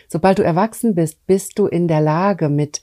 sobald 0.07 0.39
du 0.39 0.43
erwachsen 0.43 0.95
bist, 0.95 1.25
bist 1.27 1.57
du 1.57 1.67
in 1.67 1.87
der 1.87 2.01
Lage, 2.01 2.49
mit 2.49 2.81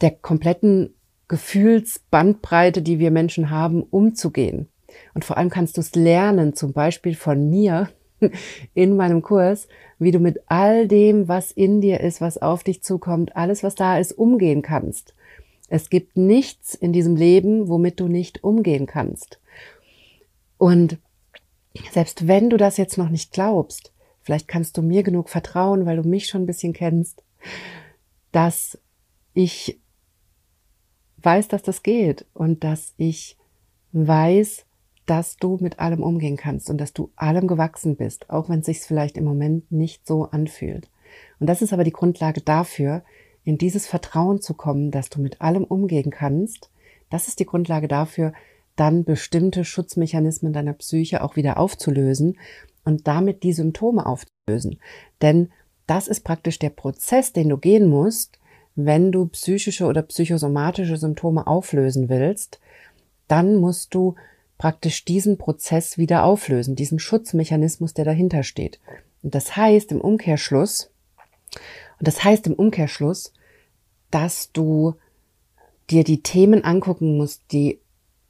der 0.00 0.12
kompletten 0.12 0.94
Gefühlsbandbreite, 1.28 2.82
die 2.82 2.98
wir 2.98 3.10
Menschen 3.10 3.50
haben, 3.50 3.82
umzugehen. 3.82 4.68
Und 5.14 5.24
vor 5.24 5.36
allem 5.36 5.50
kannst 5.50 5.76
du 5.76 5.80
es 5.80 5.94
lernen, 5.94 6.54
zum 6.54 6.72
Beispiel 6.72 7.14
von 7.14 7.50
mir 7.50 7.88
in 8.74 8.96
meinem 8.96 9.22
Kurs, 9.22 9.66
wie 9.98 10.12
du 10.12 10.20
mit 10.20 10.40
all 10.46 10.86
dem, 10.86 11.28
was 11.28 11.50
in 11.50 11.80
dir 11.80 12.00
ist, 12.00 12.20
was 12.20 12.38
auf 12.38 12.62
dich 12.62 12.82
zukommt, 12.82 13.36
alles, 13.36 13.62
was 13.62 13.74
da 13.74 13.98
ist, 13.98 14.12
umgehen 14.12 14.62
kannst. 14.62 15.14
Es 15.68 15.90
gibt 15.90 16.16
nichts 16.16 16.74
in 16.74 16.92
diesem 16.92 17.16
Leben, 17.16 17.68
womit 17.68 18.00
du 18.00 18.08
nicht 18.08 18.44
umgehen 18.44 18.86
kannst. 18.86 19.40
Und 20.58 20.98
selbst 21.92 22.26
wenn 22.28 22.50
du 22.50 22.56
das 22.56 22.76
jetzt 22.76 22.98
noch 22.98 23.08
nicht 23.08 23.32
glaubst, 23.32 23.92
vielleicht 24.22 24.48
kannst 24.48 24.76
du 24.76 24.82
mir 24.82 25.02
genug 25.02 25.28
vertrauen, 25.28 25.86
weil 25.86 25.96
du 25.96 26.08
mich 26.08 26.26
schon 26.26 26.42
ein 26.42 26.46
bisschen 26.46 26.72
kennst, 26.72 27.22
dass 28.32 28.78
ich 29.34 29.80
weiß, 31.18 31.48
dass 31.48 31.62
das 31.62 31.82
geht 31.82 32.26
und 32.32 32.64
dass 32.64 32.94
ich 32.96 33.36
weiß, 33.92 34.64
dass 35.06 35.36
du 35.36 35.58
mit 35.60 35.78
allem 35.78 36.02
umgehen 36.02 36.36
kannst 36.36 36.68
und 36.68 36.78
dass 36.78 36.92
du 36.92 37.10
allem 37.16 37.46
gewachsen 37.46 37.96
bist, 37.96 38.28
auch 38.30 38.48
wenn 38.48 38.60
es 38.60 38.66
sich 38.66 38.80
vielleicht 38.80 39.16
im 39.16 39.24
Moment 39.24 39.70
nicht 39.70 40.06
so 40.06 40.24
anfühlt. 40.24 40.90
Und 41.38 41.46
das 41.48 41.62
ist 41.62 41.72
aber 41.72 41.84
die 41.84 41.92
Grundlage 41.92 42.40
dafür, 42.40 43.02
in 43.46 43.58
dieses 43.58 43.86
Vertrauen 43.86 44.42
zu 44.42 44.54
kommen, 44.54 44.90
dass 44.90 45.08
du 45.08 45.20
mit 45.20 45.40
allem 45.40 45.62
umgehen 45.62 46.10
kannst. 46.10 46.68
Das 47.10 47.28
ist 47.28 47.38
die 47.38 47.46
Grundlage 47.46 47.86
dafür, 47.86 48.32
dann 48.74 49.04
bestimmte 49.04 49.64
Schutzmechanismen 49.64 50.52
deiner 50.52 50.72
Psyche 50.72 51.22
auch 51.22 51.36
wieder 51.36 51.56
aufzulösen 51.56 52.38
und 52.84 53.06
damit 53.06 53.44
die 53.44 53.52
Symptome 53.52 54.04
aufzulösen. 54.04 54.80
Denn 55.22 55.50
das 55.86 56.08
ist 56.08 56.24
praktisch 56.24 56.58
der 56.58 56.70
Prozess, 56.70 57.32
den 57.32 57.48
du 57.48 57.56
gehen 57.56 57.88
musst, 57.88 58.40
wenn 58.74 59.12
du 59.12 59.26
psychische 59.26 59.86
oder 59.86 60.02
psychosomatische 60.02 60.96
Symptome 60.96 61.46
auflösen 61.46 62.08
willst. 62.08 62.58
Dann 63.28 63.54
musst 63.56 63.94
du 63.94 64.16
praktisch 64.58 65.04
diesen 65.04 65.38
Prozess 65.38 65.98
wieder 65.98 66.24
auflösen, 66.24 66.74
diesen 66.74 66.98
Schutzmechanismus, 66.98 67.94
der 67.94 68.04
dahinter 68.04 68.42
steht. 68.42 68.80
Und 69.22 69.36
das 69.36 69.56
heißt 69.56 69.92
im 69.92 70.00
Umkehrschluss, 70.00 70.90
und 71.98 72.08
das 72.08 72.24
heißt 72.24 72.46
im 72.46 72.54
Umkehrschluss, 72.54 73.32
dass 74.10 74.52
du 74.52 74.94
dir 75.90 76.04
die 76.04 76.22
Themen 76.22 76.64
angucken 76.64 77.16
musst, 77.16 77.42
die 77.52 77.80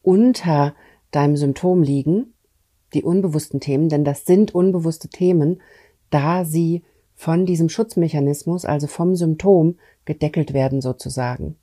unter 0.03 0.75
deinem 1.11 1.37
Symptom 1.37 1.83
liegen, 1.83 2.35
die 2.95 3.03
unbewussten 3.03 3.61
Themen, 3.61 3.89
denn 3.89 4.05
das 4.05 4.25
sind 4.25 4.55
unbewusste 4.55 5.09
Themen, 5.09 5.61
da 6.11 6.45
sie 6.45 6.83
von 7.15 7.47
diesem 7.47 7.69
Schutzmechanismus, 7.69 8.65
also 8.65 8.87
vom 8.87 9.17
Symptom, 9.17 9.77
gedeckelt 10.05 10.53
werden 10.53 10.81
sozusagen. 10.81 11.57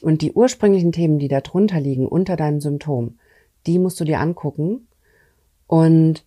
Und 0.00 0.22
die 0.22 0.32
ursprünglichen 0.32 0.92
Themen, 0.92 1.18
die 1.18 1.28
darunter 1.28 1.80
liegen, 1.80 2.06
unter 2.06 2.36
deinem 2.36 2.60
Symptom, 2.60 3.18
die 3.66 3.78
musst 3.78 3.98
du 4.00 4.04
dir 4.04 4.20
angucken. 4.20 4.86
Und 5.66 6.24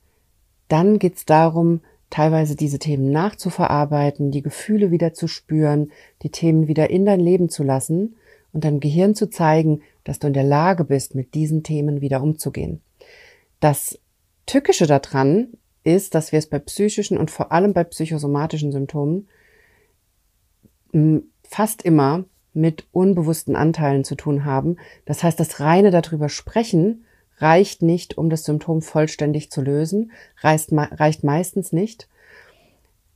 dann 0.67 0.99
geht's 0.99 1.25
darum, 1.25 1.81
teilweise 2.11 2.55
diese 2.55 2.77
Themen 2.77 3.11
nachzuverarbeiten, 3.11 4.29
die 4.29 4.43
Gefühle 4.43 4.91
wieder 4.91 5.13
zu 5.13 5.27
spüren, 5.27 5.91
die 6.21 6.29
Themen 6.29 6.67
wieder 6.67 6.91
in 6.91 7.05
dein 7.05 7.19
Leben 7.19 7.49
zu 7.49 7.63
lassen 7.63 8.15
und 8.53 8.63
deinem 8.65 8.79
Gehirn 8.79 9.15
zu 9.15 9.29
zeigen, 9.29 9.81
dass 10.03 10.19
du 10.19 10.27
in 10.27 10.33
der 10.33 10.43
Lage 10.43 10.83
bist, 10.83 11.15
mit 11.15 11.33
diesen 11.33 11.63
Themen 11.63 12.01
wieder 12.01 12.21
umzugehen. 12.21 12.81
Das 13.59 13.97
Tückische 14.45 14.85
daran 14.85 15.47
ist, 15.83 16.13
dass 16.13 16.31
wir 16.31 16.39
es 16.39 16.47
bei 16.47 16.59
psychischen 16.59 17.17
und 17.17 17.31
vor 17.31 17.51
allem 17.51 17.73
bei 17.73 17.83
psychosomatischen 17.83 18.71
Symptomen 18.71 19.27
fast 21.43 21.81
immer 21.83 22.25
mit 22.53 22.85
unbewussten 22.91 23.55
Anteilen 23.55 24.03
zu 24.03 24.15
tun 24.15 24.43
haben. 24.43 24.75
Das 25.05 25.23
heißt, 25.23 25.39
das 25.39 25.61
reine 25.61 25.89
darüber 25.89 26.27
sprechen 26.27 27.05
reicht 27.41 27.81
nicht, 27.81 28.17
um 28.17 28.29
das 28.29 28.43
Symptom 28.43 28.81
vollständig 28.81 29.51
zu 29.51 29.61
lösen, 29.61 30.11
reicht, 30.41 30.71
reicht 30.71 31.23
meistens 31.23 31.73
nicht. 31.73 32.07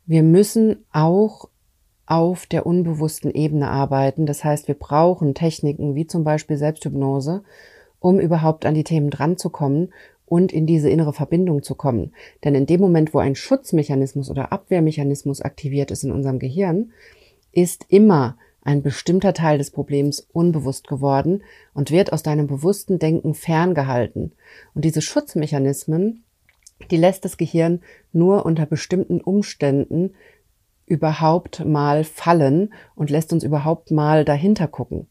Wir 0.05 0.24
müssen 0.24 0.86
auch 0.91 1.50
auf 2.05 2.46
der 2.46 2.65
unbewussten 2.65 3.32
Ebene 3.32 3.70
arbeiten. 3.70 4.25
Das 4.25 4.44
heißt, 4.44 4.67
wir 4.67 4.75
brauchen 4.75 5.34
Techniken 5.34 5.96
wie 5.96 6.08
zum 6.08 6.24
Beispiel 6.24 6.58
Selbsthypnose, 6.58 7.44
um 8.00 8.20
überhaupt 8.20 8.65
an 8.65 8.75
die 8.75 8.84
Themen 8.84 9.10
dranzukommen 9.10 9.91
und 10.25 10.51
in 10.51 10.65
diese 10.65 10.89
innere 10.89 11.13
Verbindung 11.13 11.63
zu 11.63 11.75
kommen. 11.75 12.13
Denn 12.44 12.55
in 12.55 12.65
dem 12.65 12.82
Moment, 12.82 13.13
wo 13.13 13.20
ein 13.20 13.36
Schutzmechanismus 13.36 14.29
oder 14.29 14.51
Abwehrmechanismus 14.51 15.41
aktiviert 15.41 15.91
ist 15.91 16.03
in 16.03 16.12
unserem 16.12 16.39
Gehirn, 16.39 16.91
ist 17.51 17.86
immer 17.89 18.38
ein 18.65 18.81
bestimmter 18.81 19.34
Teil 19.34 19.57
des 19.57 19.72
Problems 19.72 20.27
unbewusst 20.34 20.88
geworden 20.88 21.43
und 21.74 21.91
wird 21.91 22.12
aus 22.12 22.24
deinem 22.24 22.48
bewussten 22.48 23.00
Denken 23.00 23.36
ferngehalten. 23.36 24.34
Und 24.74 24.84
diese 24.84 25.01
Schutzmechanismen, 25.01 26.24
die 26.91 26.98
lässt 26.98 27.24
das 27.24 27.38
Gehirn 27.38 27.81
nur 28.12 28.45
unter 28.45 28.65
bestimmten 28.65 29.22
Umständen 29.22 30.15
überhaupt 30.88 31.63
mal 31.63 32.03
fallen 32.03 32.74
und 32.95 33.12
lässt 33.12 33.31
uns 33.31 33.43
überhaupt 33.43 33.91
mal 33.91 34.25
dahinter 34.25 34.67
gucken. 34.67 35.07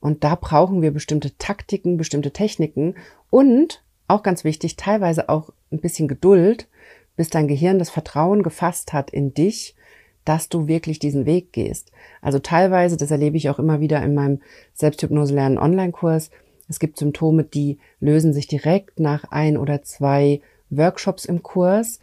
Und 0.00 0.24
da 0.24 0.36
brauchen 0.36 0.80
wir 0.80 0.92
bestimmte 0.92 1.36
Taktiken, 1.38 1.96
bestimmte 1.96 2.30
Techniken 2.30 2.94
und 3.30 3.82
auch 4.08 4.22
ganz 4.22 4.44
wichtig, 4.44 4.76
teilweise 4.76 5.28
auch 5.28 5.50
ein 5.72 5.80
bisschen 5.80 6.06
Geduld, 6.06 6.68
bis 7.16 7.30
dein 7.30 7.48
Gehirn 7.48 7.78
das 7.78 7.90
Vertrauen 7.90 8.42
gefasst 8.42 8.92
hat 8.92 9.10
in 9.10 9.34
dich 9.34 9.74
dass 10.24 10.48
du 10.48 10.68
wirklich 10.68 10.98
diesen 10.98 11.26
Weg 11.26 11.52
gehst. 11.52 11.90
Also 12.20 12.38
teilweise, 12.38 12.96
das 12.96 13.10
erlebe 13.10 13.36
ich 13.36 13.48
auch 13.50 13.58
immer 13.58 13.80
wieder 13.80 14.02
in 14.02 14.14
meinem 14.14 14.40
Selbsthypnose 14.74 15.34
lernen 15.34 15.58
Online-Kurs, 15.58 16.30
es 16.68 16.78
gibt 16.78 16.98
Symptome, 16.98 17.44
die 17.44 17.78
lösen 18.00 18.32
sich 18.32 18.46
direkt 18.46 18.98
nach 18.98 19.24
ein 19.30 19.56
oder 19.56 19.82
zwei 19.82 20.40
Workshops 20.70 21.24
im 21.24 21.42
Kurs 21.42 22.00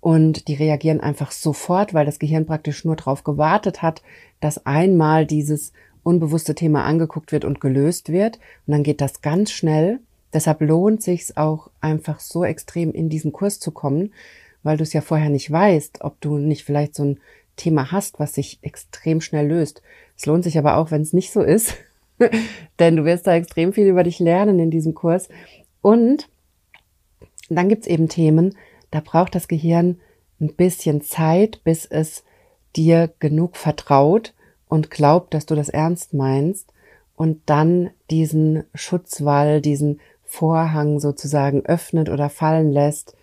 und 0.00 0.48
die 0.48 0.54
reagieren 0.54 1.00
einfach 1.00 1.32
sofort, 1.32 1.94
weil 1.94 2.06
das 2.06 2.18
Gehirn 2.18 2.46
praktisch 2.46 2.84
nur 2.84 2.94
darauf 2.94 3.24
gewartet 3.24 3.82
hat, 3.82 4.02
dass 4.40 4.66
einmal 4.66 5.26
dieses 5.26 5.72
unbewusste 6.02 6.54
Thema 6.54 6.84
angeguckt 6.84 7.32
wird 7.32 7.44
und 7.44 7.60
gelöst 7.60 8.12
wird. 8.12 8.36
Und 8.66 8.72
dann 8.72 8.82
geht 8.82 9.00
das 9.00 9.22
ganz 9.22 9.50
schnell. 9.50 10.00
Deshalb 10.32 10.60
lohnt 10.60 11.02
sich 11.02 11.36
auch 11.36 11.70
einfach 11.80 12.20
so 12.20 12.44
extrem 12.44 12.92
in 12.92 13.08
diesen 13.08 13.32
Kurs 13.32 13.58
zu 13.58 13.70
kommen, 13.70 14.12
weil 14.62 14.76
du 14.76 14.82
es 14.82 14.92
ja 14.92 15.00
vorher 15.00 15.30
nicht 15.30 15.50
weißt, 15.50 16.02
ob 16.02 16.20
du 16.20 16.38
nicht 16.38 16.64
vielleicht 16.64 16.94
so 16.94 17.04
ein 17.04 17.20
Thema 17.56 17.92
hast, 17.92 18.18
was 18.18 18.34
sich 18.34 18.58
extrem 18.62 19.20
schnell 19.20 19.46
löst. 19.46 19.82
Es 20.16 20.26
lohnt 20.26 20.44
sich 20.44 20.58
aber 20.58 20.76
auch, 20.76 20.90
wenn 20.90 21.02
es 21.02 21.12
nicht 21.12 21.32
so 21.32 21.42
ist, 21.42 21.74
denn 22.78 22.96
du 22.96 23.04
wirst 23.04 23.26
da 23.26 23.34
extrem 23.34 23.72
viel 23.72 23.86
über 23.86 24.02
dich 24.02 24.18
lernen 24.18 24.58
in 24.58 24.70
diesem 24.70 24.94
Kurs. 24.94 25.28
Und 25.82 26.28
dann 27.48 27.68
gibt's 27.68 27.86
eben 27.86 28.08
Themen, 28.08 28.56
da 28.90 29.00
braucht 29.00 29.34
das 29.34 29.48
Gehirn 29.48 30.00
ein 30.40 30.54
bisschen 30.54 31.02
Zeit, 31.02 31.60
bis 31.64 31.84
es 31.84 32.24
dir 32.76 33.12
genug 33.18 33.56
vertraut 33.56 34.34
und 34.68 34.90
glaubt, 34.90 35.34
dass 35.34 35.46
du 35.46 35.54
das 35.54 35.68
ernst 35.68 36.14
meinst 36.14 36.72
und 37.16 37.42
dann 37.46 37.90
diesen 38.10 38.64
Schutzwall, 38.74 39.60
diesen 39.60 40.00
Vorhang 40.24 40.98
sozusagen 40.98 41.64
öffnet 41.64 42.08
oder 42.08 42.28
fallen 42.28 42.72
lässt 42.72 43.14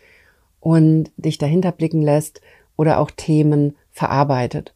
und 0.59 1.11
dich 1.17 1.37
dahinter 1.37 1.71
blicken 1.71 2.01
lässt 2.01 2.41
oder 2.77 2.99
auch 2.99 3.11
Themen 3.11 3.75
verarbeitet. 3.91 4.73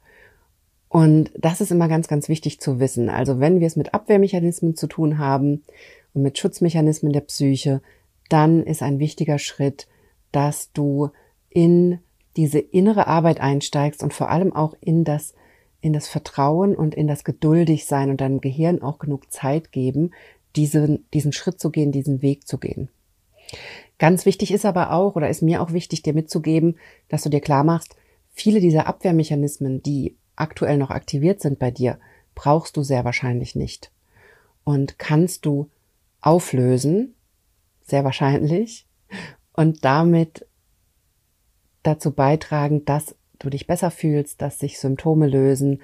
Und 0.90 1.32
das 1.38 1.62
ist 1.62 1.72
immer 1.72 1.88
ganz, 1.88 2.08
ganz 2.08 2.30
wichtig 2.30 2.60
zu 2.60 2.80
wissen. 2.80 3.10
Also 3.10 3.40
wenn 3.40 3.60
wir 3.60 3.68
es 3.68 3.76
mit 3.76 3.94
Abwehrmechanismen 3.94 4.76
zu 4.76 4.88
tun 4.88 5.18
haben 5.18 5.64
und 6.14 6.22
mit 6.22 6.38
Schutzmechanismen 6.38 7.12
der 7.12 7.22
Psyche, 7.22 7.82
dann 8.30 8.64
ist 8.64 8.82
ein 8.82 9.00
wichtiger 9.00 9.38
Schritt, 9.38 9.88
dass 10.32 10.72
du 10.72 11.10
in 11.50 12.00
diese 12.38 12.60
innere 12.60 13.08
Arbeit 13.08 13.40
einsteigst 13.40 14.04
und 14.04 14.14
vor 14.14 14.30
allem 14.30 14.54
auch 14.54 14.76
in 14.82 15.04
das, 15.04 15.34
in 15.82 15.94
das 15.94 16.08
Vertrauen 16.08 16.76
und 16.76 16.96
in 16.96 17.08
das 17.08 17.24
Geduldigsein 17.24 18.10
und 18.10 18.22
deinem 18.22 18.42
Gehirn 18.42 18.82
auch 18.82 19.00
genug 19.00 19.32
Zeit 19.32 19.72
geben, 19.72 20.12
diesen, 20.56 21.06
diesen 21.14 21.34
Schritt 21.34 21.60
zu 21.60 21.70
gehen, 21.70 21.92
diesen 21.92 22.22
Weg 22.22 22.48
zu 22.48 22.58
gehen. 22.58 22.90
Ganz 23.98 24.26
wichtig 24.26 24.52
ist 24.52 24.66
aber 24.66 24.92
auch, 24.92 25.16
oder 25.16 25.30
ist 25.30 25.42
mir 25.42 25.62
auch 25.62 25.72
wichtig, 25.72 26.04
dir 26.04 26.14
mitzugeben, 26.14 26.78
dass 27.08 27.24
du 27.24 27.30
dir 27.30 27.42
klar 27.42 27.64
machst, 27.64 27.96
viele 28.36 28.60
dieser 28.60 28.86
Abwehrmechanismen, 28.86 29.82
die 29.82 30.16
aktuell 30.36 30.78
noch 30.78 30.92
aktiviert 30.92 31.42
sind 31.42 31.58
bei 31.58 31.72
dir, 31.72 31.98
brauchst 32.36 32.78
du 32.78 32.84
sehr 32.84 33.06
wahrscheinlich 33.06 33.56
nicht. 33.56 33.92
Und 34.64 35.00
kannst 35.00 35.46
du 35.46 35.70
auflösen, 36.22 37.16
sehr 37.82 38.04
wahrscheinlich, 38.04 38.88
und 39.54 39.86
damit 39.86 40.46
dazu 41.84 42.12
beitragen, 42.12 42.84
dass 42.86 43.16
du 43.40 43.50
dich 43.50 43.68
besser 43.68 43.92
fühlst, 43.92 44.42
dass 44.42 44.60
sich 44.60 44.80
Symptome 44.80 45.28
lösen 45.28 45.82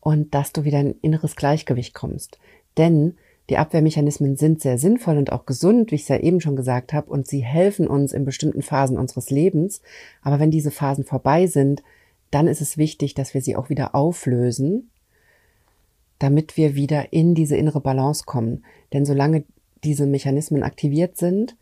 und 0.00 0.34
dass 0.34 0.52
du 0.52 0.64
wieder 0.64 0.80
in 0.80 0.98
inneres 1.02 1.36
Gleichgewicht 1.36 1.94
kommst. 1.94 2.38
Denn 2.76 3.16
die 3.52 3.58
Abwehrmechanismen 3.58 4.36
sind 4.36 4.62
sehr 4.62 4.78
sinnvoll 4.78 5.18
und 5.18 5.30
auch 5.30 5.44
gesund, 5.44 5.90
wie 5.90 5.96
ich 5.96 6.02
es 6.04 6.08
ja 6.08 6.16
eben 6.16 6.40
schon 6.40 6.56
gesagt 6.56 6.94
habe, 6.94 7.10
und 7.10 7.26
sie 7.26 7.40
helfen 7.40 7.86
uns 7.86 8.14
in 8.14 8.24
bestimmten 8.24 8.62
Phasen 8.62 8.96
unseres 8.96 9.28
Lebens. 9.28 9.82
Aber 10.22 10.40
wenn 10.40 10.50
diese 10.50 10.70
Phasen 10.70 11.04
vorbei 11.04 11.46
sind, 11.46 11.82
dann 12.30 12.48
ist 12.48 12.62
es 12.62 12.78
wichtig, 12.78 13.12
dass 13.12 13.34
wir 13.34 13.42
sie 13.42 13.54
auch 13.54 13.68
wieder 13.68 13.94
auflösen, 13.94 14.90
damit 16.18 16.56
wir 16.56 16.76
wieder 16.76 17.12
in 17.12 17.34
diese 17.34 17.54
innere 17.54 17.82
Balance 17.82 18.24
kommen. 18.24 18.64
Denn 18.94 19.04
solange 19.04 19.44
diese 19.84 20.06
Mechanismen 20.06 20.62
aktiviert 20.62 21.18
sind, 21.18 21.54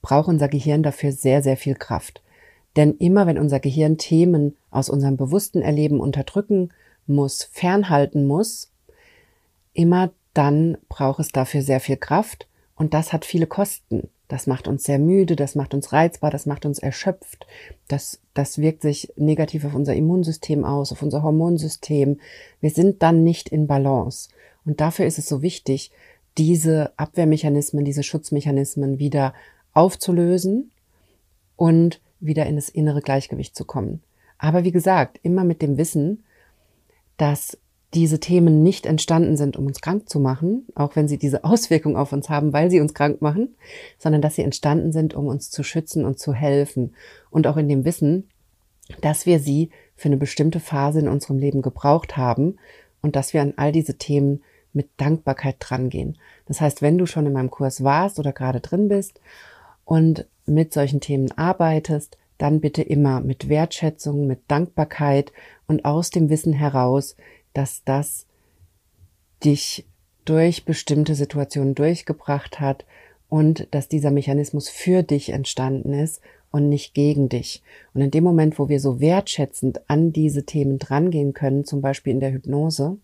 braucht 0.00 0.28
unser 0.28 0.48
Gehirn 0.48 0.82
dafür 0.82 1.12
sehr, 1.12 1.42
sehr 1.42 1.58
viel 1.58 1.74
Kraft. 1.74 2.22
Denn 2.74 2.94
immer 2.94 3.26
wenn 3.26 3.36
unser 3.36 3.60
Gehirn 3.60 3.98
Themen 3.98 4.56
aus 4.70 4.88
unserem 4.88 5.18
bewussten 5.18 5.60
Erleben 5.60 6.00
unterdrücken 6.00 6.70
muss, 7.06 7.42
fernhalten 7.42 8.26
muss, 8.26 8.72
immer 9.74 10.10
dann 10.38 10.78
braucht 10.88 11.18
es 11.18 11.30
dafür 11.30 11.62
sehr 11.62 11.80
viel 11.80 11.96
Kraft 11.96 12.46
und 12.76 12.94
das 12.94 13.12
hat 13.12 13.24
viele 13.24 13.48
Kosten. 13.48 14.08
Das 14.28 14.46
macht 14.46 14.68
uns 14.68 14.84
sehr 14.84 15.00
müde, 15.00 15.34
das 15.34 15.56
macht 15.56 15.74
uns 15.74 15.92
reizbar, 15.92 16.30
das 16.30 16.46
macht 16.46 16.64
uns 16.64 16.78
erschöpft. 16.78 17.44
Das, 17.88 18.20
das 18.34 18.58
wirkt 18.58 18.82
sich 18.82 19.12
negativ 19.16 19.64
auf 19.64 19.74
unser 19.74 19.96
Immunsystem 19.96 20.64
aus, 20.64 20.92
auf 20.92 21.02
unser 21.02 21.24
Hormonsystem. 21.24 22.20
Wir 22.60 22.70
sind 22.70 23.02
dann 23.02 23.24
nicht 23.24 23.48
in 23.48 23.66
Balance. 23.66 24.28
Und 24.64 24.80
dafür 24.80 25.06
ist 25.06 25.18
es 25.18 25.28
so 25.28 25.42
wichtig, 25.42 25.90
diese 26.36 26.92
Abwehrmechanismen, 26.96 27.84
diese 27.84 28.04
Schutzmechanismen 28.04 29.00
wieder 29.00 29.34
aufzulösen 29.72 30.70
und 31.56 32.00
wieder 32.20 32.46
in 32.46 32.54
das 32.54 32.68
innere 32.68 33.00
Gleichgewicht 33.00 33.56
zu 33.56 33.64
kommen. 33.64 34.02
Aber 34.38 34.62
wie 34.62 34.72
gesagt, 34.72 35.18
immer 35.24 35.42
mit 35.42 35.62
dem 35.62 35.78
Wissen, 35.78 36.22
dass 37.16 37.58
diese 37.94 38.20
Themen 38.20 38.62
nicht 38.62 38.84
entstanden 38.84 39.36
sind, 39.36 39.56
um 39.56 39.66
uns 39.66 39.80
krank 39.80 40.08
zu 40.08 40.20
machen, 40.20 40.66
auch 40.74 40.94
wenn 40.96 41.08
sie 41.08 41.18
diese 41.18 41.44
Auswirkung 41.44 41.96
auf 41.96 42.12
uns 42.12 42.28
haben, 42.28 42.52
weil 42.52 42.70
sie 42.70 42.80
uns 42.80 42.94
krank 42.94 43.22
machen, 43.22 43.56
sondern 43.98 44.22
dass 44.22 44.34
sie 44.34 44.42
entstanden 44.42 44.92
sind, 44.92 45.14
um 45.14 45.26
uns 45.26 45.50
zu 45.50 45.62
schützen 45.62 46.04
und 46.04 46.18
zu 46.18 46.34
helfen. 46.34 46.94
Und 47.30 47.46
auch 47.46 47.56
in 47.56 47.68
dem 47.68 47.84
Wissen, 47.84 48.28
dass 49.00 49.26
wir 49.26 49.38
sie 49.38 49.70
für 49.96 50.08
eine 50.08 50.16
bestimmte 50.16 50.60
Phase 50.60 51.00
in 51.00 51.08
unserem 51.08 51.38
Leben 51.38 51.62
gebraucht 51.62 52.16
haben 52.16 52.56
und 53.02 53.16
dass 53.16 53.32
wir 53.34 53.42
an 53.42 53.54
all 53.56 53.72
diese 53.72 53.96
Themen 53.96 54.42
mit 54.72 54.88
Dankbarkeit 54.98 55.56
drangehen. 55.58 56.18
Das 56.46 56.60
heißt, 56.60 56.82
wenn 56.82 56.98
du 56.98 57.06
schon 57.06 57.26
in 57.26 57.32
meinem 57.32 57.50
Kurs 57.50 57.82
warst 57.82 58.18
oder 58.18 58.32
gerade 58.32 58.60
drin 58.60 58.88
bist 58.88 59.20
und 59.84 60.26
mit 60.46 60.72
solchen 60.72 61.00
Themen 61.00 61.32
arbeitest, 61.32 62.16
dann 62.38 62.60
bitte 62.60 62.82
immer 62.82 63.20
mit 63.20 63.48
Wertschätzung, 63.48 64.26
mit 64.26 64.40
Dankbarkeit 64.48 65.32
und 65.66 65.84
aus 65.84 66.10
dem 66.10 66.30
Wissen 66.30 66.52
heraus, 66.52 67.16
dass 67.58 67.82
das 67.82 68.24
dich 69.44 69.84
durch 70.24 70.64
bestimmte 70.64 71.16
Situationen 71.16 71.74
durchgebracht 71.74 72.60
hat 72.60 72.84
und 73.28 73.66
dass 73.72 73.88
dieser 73.88 74.12
Mechanismus 74.12 74.68
für 74.68 75.02
dich 75.02 75.30
entstanden 75.30 75.92
ist 75.92 76.20
und 76.52 76.68
nicht 76.68 76.94
gegen 76.94 77.28
dich. 77.28 77.64
Und 77.94 78.02
in 78.02 78.12
dem 78.12 78.22
Moment, 78.22 78.60
wo 78.60 78.68
wir 78.68 78.78
so 78.78 79.00
wertschätzend 79.00 79.90
an 79.90 80.12
diese 80.12 80.44
Themen 80.44 80.78
drangehen 80.78 81.34
können, 81.34 81.64
zum 81.64 81.80
Beispiel 81.80 82.12
in 82.12 82.20
der 82.20 82.32
Hypnose 82.32 82.96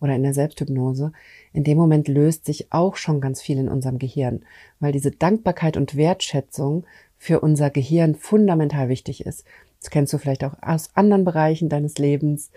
oder 0.00 0.16
in 0.16 0.22
der 0.22 0.32
Selbsthypnose, 0.32 1.12
in 1.52 1.64
dem 1.64 1.76
Moment 1.76 2.08
löst 2.08 2.46
sich 2.46 2.72
auch 2.72 2.96
schon 2.96 3.20
ganz 3.20 3.42
viel 3.42 3.58
in 3.58 3.68
unserem 3.68 3.98
Gehirn, 3.98 4.46
weil 4.78 4.92
diese 4.92 5.10
Dankbarkeit 5.10 5.76
und 5.76 5.94
Wertschätzung 5.94 6.84
für 7.18 7.40
unser 7.40 7.68
Gehirn 7.68 8.14
fundamental 8.14 8.88
wichtig 8.88 9.26
ist. 9.26 9.44
Das 9.80 9.90
kennst 9.90 10.12
du 10.12 10.18
vielleicht 10.18 10.44
auch 10.44 10.54
aus 10.62 10.90
anderen 10.94 11.24
Bereichen 11.24 11.68
deines 11.68 11.98
Lebens, 11.98 12.50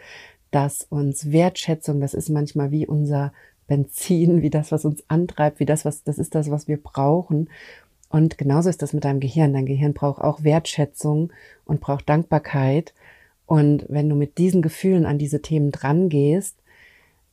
dass 0.53 0.83
uns 0.83 1.31
Wertschätzung, 1.31 1.99
das 1.99 2.13
ist 2.13 2.29
manchmal 2.29 2.69
wie 2.69 2.85
unser 2.85 3.33
Benzin, 3.65 4.43
wie 4.43 4.51
das, 4.51 4.71
was 4.71 4.85
uns 4.85 5.03
antreibt, 5.07 5.59
wie 5.59 5.65
das, 5.65 5.83
was, 5.83 6.03
das 6.03 6.19
ist 6.19 6.35
das, 6.35 6.51
was 6.51 6.67
wir 6.67 6.77
brauchen. 6.77 7.49
Und 8.09 8.37
genauso 8.37 8.69
ist 8.69 8.83
das 8.83 8.93
mit 8.93 9.03
deinem 9.03 9.19
Gehirn. 9.19 9.53
Dein 9.53 9.65
Gehirn 9.65 9.95
braucht 9.95 10.21
auch 10.21 10.43
Wertschätzung 10.43 11.33
und 11.65 11.81
braucht 11.81 12.07
Dankbarkeit. 12.07 12.93
Und 13.47 13.85
wenn 13.89 14.07
du 14.07 14.15
mit 14.15 14.37
diesen 14.37 14.61
Gefühlen 14.61 15.07
an 15.07 15.17
diese 15.17 15.41
Themen 15.41 15.71
dran 15.71 16.09
gehst, 16.09 16.57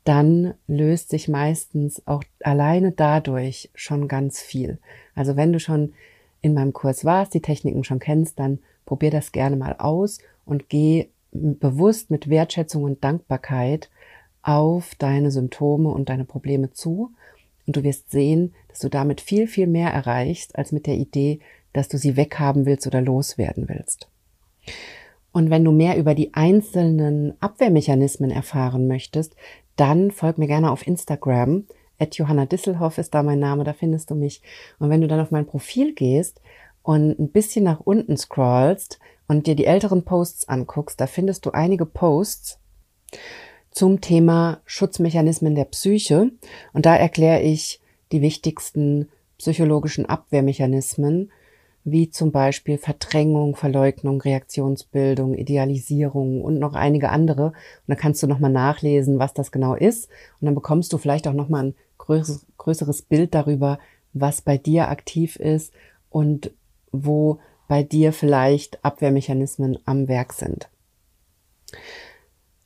dann 0.05 0.55
löst 0.67 1.11
sich 1.11 1.29
meistens 1.29 2.07
auch 2.07 2.25
alleine 2.43 2.93
dadurch 2.93 3.69
schon 3.75 4.09
ganz 4.09 4.41
viel. 4.41 4.79
Also 5.15 5.37
wenn 5.37 5.53
du 5.53 5.61
schon 5.61 5.93
in 6.41 6.55
meinem 6.55 6.73
Kurs 6.73 7.05
warst, 7.05 7.35
die 7.35 7.43
Techniken 7.43 7.85
schon 7.85 7.99
kennst, 7.99 8.39
dann 8.39 8.61
probier 8.87 9.11
das 9.11 9.33
gerne 9.33 9.57
mal 9.57 9.77
aus 9.79 10.21
und 10.47 10.71
geh 10.71 11.09
bewusst 11.33 12.11
mit 12.11 12.29
Wertschätzung 12.29 12.85
und 12.85 13.05
Dankbarkeit 13.05 13.91
auf 14.43 14.95
deine 14.97 15.31
Symptome 15.31 15.91
und 15.91 16.09
deine 16.09 16.25
Probleme 16.25 16.73
zu. 16.73 17.13
Und 17.67 17.77
du 17.77 17.83
wirst 17.83 18.11
sehen, 18.11 18.55
dass 18.69 18.81
du 18.81 18.89
damit 18.89 19.21
viel, 19.21 19.47
viel 19.47 19.67
mehr 19.67 19.91
erreichst, 19.91 20.57
als 20.57 20.73
mit 20.73 20.87
der 20.87 20.95
Idee, 20.95 21.41
dass 21.73 21.89
du 21.89 21.99
sie 21.99 22.17
weghaben 22.17 22.67
willst 22.67 22.87
oder 22.87 23.01
loswerden 23.01 23.69
willst. 23.69 24.09
Und 25.33 25.51
wenn 25.51 25.65
du 25.65 25.73
mehr 25.73 25.97
über 25.97 26.15
die 26.15 26.35
einzelnen 26.35 27.35
Abwehrmechanismen 27.41 28.31
erfahren 28.31 28.89
möchtest, 28.89 29.37
dann 29.77 30.11
folg 30.11 30.39
mir 30.39 30.49
gerne 30.49 30.71
auf 30.71 30.87
Instagram. 30.87 31.67
At 31.99 32.17
Johanna 32.17 32.47
Disselhoff 32.47 32.99
ist 32.99 33.15
da 33.15 33.23
mein 33.23 33.39
Name, 33.39 33.63
da 33.63 33.73
findest 33.73 34.11
du 34.11 34.15
mich. 34.15 34.43
Und 34.79 34.91
wenn 34.91 35.01
du 35.01 35.07
dann 35.07 35.21
auf 35.21 35.31
mein 35.31 35.47
Profil 35.47 35.95
gehst 35.95 36.41
und 36.83 37.19
ein 37.19 37.29
bisschen 37.29 37.65
nach 37.65 37.81
unten 37.81 38.17
scrollst 38.17 38.99
und 39.31 39.47
dir 39.47 39.55
die 39.55 39.67
älteren 39.67 40.03
Posts 40.03 40.49
anguckst, 40.49 41.01
da 41.01 41.07
findest 41.07 41.47
du 41.47 41.53
einige 41.53 41.87
Posts 41.87 42.59
zum 43.71 44.01
Thema 44.01 44.61
Schutzmechanismen 44.65 45.55
der 45.55 45.67
Psyche. 45.67 46.33
Und 46.73 46.85
da 46.85 46.97
erkläre 46.97 47.41
ich 47.41 47.81
die 48.11 48.23
wichtigsten 48.23 49.09
psychologischen 49.39 50.05
Abwehrmechanismen, 50.05 51.31
wie 51.85 52.11
zum 52.11 52.33
Beispiel 52.33 52.77
Verdrängung, 52.77 53.55
Verleugnung, 53.55 54.21
Reaktionsbildung, 54.21 55.35
Idealisierung 55.35 56.43
und 56.43 56.59
noch 56.59 56.75
einige 56.75 57.11
andere. 57.11 57.45
Und 57.47 57.55
da 57.87 57.95
kannst 57.95 58.25
du 58.25 58.27
nochmal 58.27 58.51
nachlesen, 58.51 59.21
was 59.21 59.33
das 59.33 59.53
genau 59.53 59.77
ist. 59.77 60.09
Und 60.41 60.47
dann 60.47 60.57
bekommst 60.57 60.93
du 60.93 60.99
vielleicht 60.99 61.29
auch 61.29 61.35
nochmal 61.35 61.67
ein 61.67 61.75
größeres 61.99 63.03
Bild 63.03 63.33
darüber, 63.33 63.79
was 64.13 64.43
bei 64.43 64.59
dir 64.59 64.89
aktiv 64.89 65.37
ist 65.37 65.73
und 66.09 66.51
wo 66.91 67.39
bei 67.71 67.85
dir 67.85 68.13
vielleicht 68.13 68.85
Abwehrmechanismen 68.85 69.79
am 69.85 70.09
Werk 70.09 70.33
sind. 70.33 70.69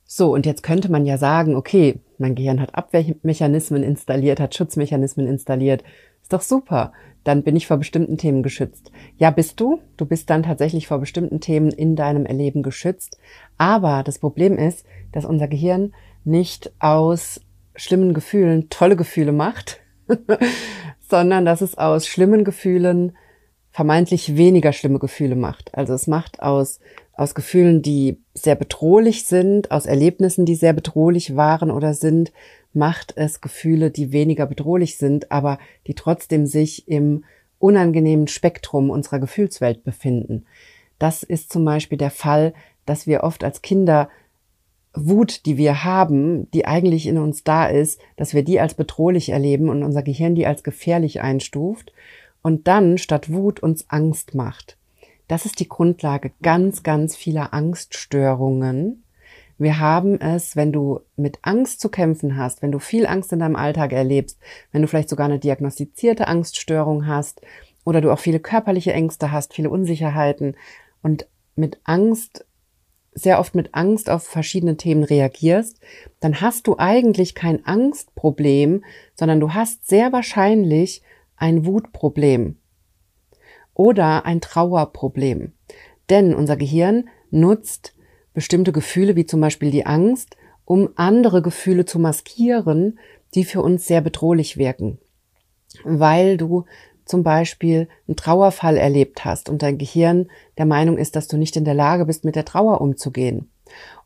So, 0.03 0.33
und 0.33 0.47
jetzt 0.47 0.63
könnte 0.63 0.89
man 0.91 1.05
ja 1.05 1.19
sagen, 1.19 1.55
okay, 1.55 1.99
mein 2.17 2.33
Gehirn 2.33 2.59
hat 2.59 2.73
Abwehrmechanismen 2.73 3.83
installiert, 3.83 4.39
hat 4.39 4.55
Schutzmechanismen 4.55 5.27
installiert. 5.27 5.83
Ist 6.23 6.33
doch 6.33 6.41
super. 6.41 6.91
Dann 7.23 7.43
bin 7.43 7.55
ich 7.55 7.67
vor 7.67 7.77
bestimmten 7.77 8.17
Themen 8.17 8.41
geschützt. 8.41 8.91
Ja, 9.17 9.29
bist 9.29 9.59
du. 9.59 9.79
Du 9.95 10.07
bist 10.07 10.31
dann 10.31 10.41
tatsächlich 10.41 10.87
vor 10.87 10.97
bestimmten 10.97 11.39
Themen 11.39 11.69
in 11.69 11.95
deinem 11.95 12.25
Erleben 12.25 12.63
geschützt. 12.63 13.19
Aber 13.59 14.01
das 14.01 14.17
Problem 14.17 14.57
ist, 14.57 14.87
dass 15.11 15.23
unser 15.23 15.47
Gehirn 15.47 15.93
nicht 16.23 16.73
aus 16.79 17.41
schlimmen 17.75 18.15
Gefühlen 18.15 18.71
tolle 18.71 18.95
Gefühle 18.95 19.33
macht, 19.33 19.81
sondern 20.99 21.45
dass 21.45 21.61
es 21.61 21.77
aus 21.77 22.07
schlimmen 22.07 22.43
Gefühlen 22.43 23.15
vermeintlich 23.75 24.37
weniger 24.37 24.71
schlimme 24.71 24.99
Gefühle 24.99 25.35
macht. 25.35 25.75
Also 25.77 25.93
es 25.93 26.07
macht 26.07 26.41
aus, 26.41 26.79
aus 27.11 27.35
Gefühlen, 27.35 27.81
die 27.81 28.21
sehr 28.33 28.55
bedrohlich 28.55 29.25
sind, 29.25 29.69
aus 29.69 29.85
Erlebnissen, 29.85 30.45
die 30.45 30.55
sehr 30.55 30.71
bedrohlich 30.71 31.35
waren 31.35 31.71
oder 31.71 31.93
sind, 31.93 32.31
macht 32.71 33.11
es 33.17 33.41
Gefühle, 33.41 33.91
die 33.91 34.13
weniger 34.13 34.45
bedrohlich 34.45 34.95
sind, 34.95 35.29
aber 35.29 35.59
die 35.87 35.93
trotzdem 35.93 36.45
sich 36.45 36.87
im 36.87 37.25
unangenehmen 37.59 38.29
Spektrum 38.29 38.89
unserer 38.89 39.19
Gefühlswelt 39.19 39.83
befinden. 39.83 40.45
Das 40.97 41.21
ist 41.21 41.51
zum 41.51 41.65
Beispiel 41.65 41.97
der 41.97 42.11
Fall, 42.11 42.53
dass 42.85 43.07
wir 43.07 43.25
oft 43.25 43.43
als 43.43 43.61
Kinder 43.61 44.07
Wut, 44.93 45.45
die 45.45 45.57
wir 45.57 45.83
haben, 45.83 46.49
die 46.51 46.65
eigentlich 46.65 47.07
in 47.07 47.17
uns 47.17 47.43
da 47.43 47.65
ist, 47.65 47.99
dass 48.15 48.33
wir 48.33 48.43
die 48.43 48.61
als 48.61 48.75
bedrohlich 48.75 49.31
erleben 49.31 49.67
und 49.67 49.83
unser 49.83 50.01
Gehirn 50.01 50.33
die 50.33 50.47
als 50.47 50.63
gefährlich 50.63 51.19
einstuft 51.19 51.91
und 52.45 52.67
dann 52.67 52.99
statt 52.99 53.33
Wut 53.33 53.61
uns 53.61 53.89
Angst 53.89 54.35
macht. 54.35 54.77
Das 55.27 55.47
ist 55.47 55.59
die 55.59 55.67
Grundlage 55.67 56.31
ganz, 56.43 56.83
ganz 56.83 57.15
vieler 57.15 57.55
Angststörungen. 57.55 59.03
Wir 59.57 59.79
haben 59.79 60.21
es, 60.21 60.55
wenn 60.55 60.71
du 60.71 60.99
mit 61.15 61.39
Angst 61.41 61.81
zu 61.81 61.89
kämpfen 61.89 62.37
hast, 62.37 62.61
wenn 62.61 62.71
du 62.71 62.77
viel 62.77 63.07
Angst 63.07 63.33
in 63.33 63.39
deinem 63.39 63.55
Alltag 63.55 63.93
erlebst, 63.93 64.37
wenn 64.71 64.83
du 64.83 64.87
vielleicht 64.87 65.09
sogar 65.09 65.25
eine 65.25 65.39
diagnostizierte 65.39 66.27
Angststörung 66.27 67.07
hast 67.07 67.41
oder 67.83 67.99
du 67.99 68.11
auch 68.11 68.19
viele 68.19 68.39
körperliche 68.39 68.93
Ängste 68.93 69.31
hast, 69.31 69.55
viele 69.55 69.71
Unsicherheiten 69.71 70.55
und 71.01 71.27
mit 71.55 71.79
Angst 71.83 72.45
sehr 73.15 73.39
oft 73.39 73.55
mit 73.55 73.73
Angst 73.73 74.07
auf 74.07 74.21
verschiedene 74.21 74.77
Themen 74.77 75.03
reagierst, 75.03 75.79
dann 76.19 76.41
hast 76.41 76.67
du 76.67 76.75
eigentlich 76.77 77.33
kein 77.33 77.65
Angstproblem, 77.65 78.83
sondern 79.15 79.39
du 79.39 79.55
hast 79.55 79.87
sehr 79.87 80.13
wahrscheinlich 80.13 81.01
ein 81.37 81.65
Wutproblem 81.65 82.57
oder 83.73 84.25
ein 84.25 84.41
Trauerproblem. 84.41 85.53
Denn 86.09 86.33
unser 86.33 86.57
Gehirn 86.57 87.09
nutzt 87.31 87.93
bestimmte 88.33 88.71
Gefühle, 88.71 89.15
wie 89.15 89.25
zum 89.25 89.41
Beispiel 89.41 89.71
die 89.71 89.85
Angst, 89.85 90.37
um 90.65 90.89
andere 90.95 91.41
Gefühle 91.41 91.85
zu 91.85 91.99
maskieren, 91.99 92.99
die 93.33 93.43
für 93.43 93.61
uns 93.61 93.87
sehr 93.87 94.01
bedrohlich 94.01 94.57
wirken. 94.57 94.99
Weil 95.83 96.37
du 96.37 96.65
zum 97.05 97.23
Beispiel 97.23 97.87
einen 98.07 98.15
Trauerfall 98.15 98.77
erlebt 98.77 99.25
hast 99.25 99.49
und 99.49 99.61
dein 99.61 99.77
Gehirn 99.77 100.29
der 100.57 100.65
Meinung 100.65 100.97
ist, 100.97 101.15
dass 101.15 101.27
du 101.27 101.37
nicht 101.37 101.55
in 101.55 101.65
der 101.65 101.73
Lage 101.75 102.05
bist, 102.05 102.25
mit 102.25 102.35
der 102.35 102.45
Trauer 102.45 102.81
umzugehen. 102.81 103.51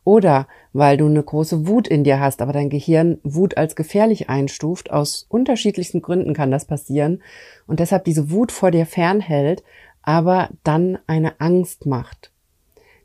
Oder 0.04 0.48
weil 0.72 0.96
du 0.96 1.06
eine 1.06 1.22
große 1.22 1.66
Wut 1.66 1.86
in 1.86 2.04
dir 2.04 2.20
hast, 2.20 2.40
aber 2.42 2.52
dein 2.52 2.70
Gehirn 2.70 3.18
Wut 3.22 3.56
als 3.56 3.76
gefährlich 3.76 4.28
einstuft. 4.28 4.90
Aus 4.90 5.26
unterschiedlichsten 5.28 6.00
Gründen 6.02 6.34
kann 6.34 6.50
das 6.50 6.64
passieren. 6.64 7.22
Und 7.66 7.80
deshalb 7.80 8.04
diese 8.04 8.30
Wut 8.30 8.50
vor 8.52 8.70
dir 8.70 8.86
fernhält, 8.86 9.62
aber 10.02 10.48
dann 10.64 10.98
eine 11.06 11.40
Angst 11.40 11.86
macht. 11.86 12.32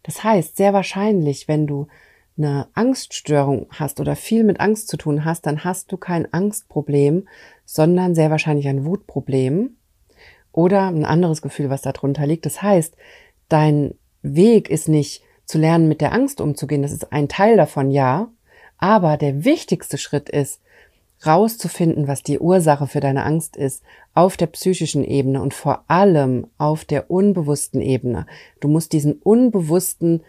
Das 0.04 0.24
heißt, 0.24 0.56
sehr 0.56 0.74
wahrscheinlich, 0.74 1.48
wenn 1.48 1.68
du 1.68 1.88
eine 2.38 2.68
Angststörung 2.74 3.68
hast 3.72 4.00
oder 4.00 4.16
viel 4.16 4.44
mit 4.44 4.60
Angst 4.60 4.88
zu 4.90 4.98
tun 4.98 5.26
hast, 5.26 5.46
dann 5.46 5.64
hast 5.64 5.92
du 5.92 5.98
kein 5.98 6.32
Angstproblem, 6.34 7.28
sondern 7.66 8.14
sehr 8.14 8.30
wahrscheinlich 8.30 8.68
ein 8.68 8.86
Wutproblem 8.86 9.78
oder 10.52 10.88
ein 10.88 11.06
anderes 11.06 11.42
Gefühl, 11.42 11.70
was 11.70 11.82
darunter 11.82 12.28
liegt. 12.28 12.46
Das 12.46 12.62
heißt, 12.62 12.96
dein 13.50 13.96
Weg 14.22 14.70
ist 14.70 14.88
nicht 14.88 15.22
zu 15.46 15.58
lernen, 15.58 15.88
mit 15.88 16.02
der 16.02 16.14
Angst 16.14 16.42
umzugehen. 16.42 16.82
Das 16.82 16.92
ist 16.92 17.12
ein 17.12 17.28
Teil 17.28 17.58
davon, 17.58 17.92
ja. 17.92 18.30
Aber 18.78 19.18
der 19.18 19.46
wichtigste 19.46 19.98
Schritt 19.98 20.30
ist, 20.30 20.60
rauszufinden, 21.26 22.08
was 22.08 22.24
die 22.24 22.40
Ursache 22.40 22.88
für 22.88 23.00
deine 23.00 23.24
Angst 23.24 23.56
ist, 23.56 23.84
auf 24.14 24.38
der 24.38 24.48
psychischen 24.48 25.04
Ebene 25.04 25.42
und 25.42 25.54
vor 25.54 25.84
allem 25.88 26.48
auf 26.58 26.86
der 26.86 27.10
unbewussten 27.10 27.82
Ebene. 27.82 28.26
Du 28.60 28.68
musst 28.68 28.94
diesen 28.94 29.14
unbewussten 29.14 30.24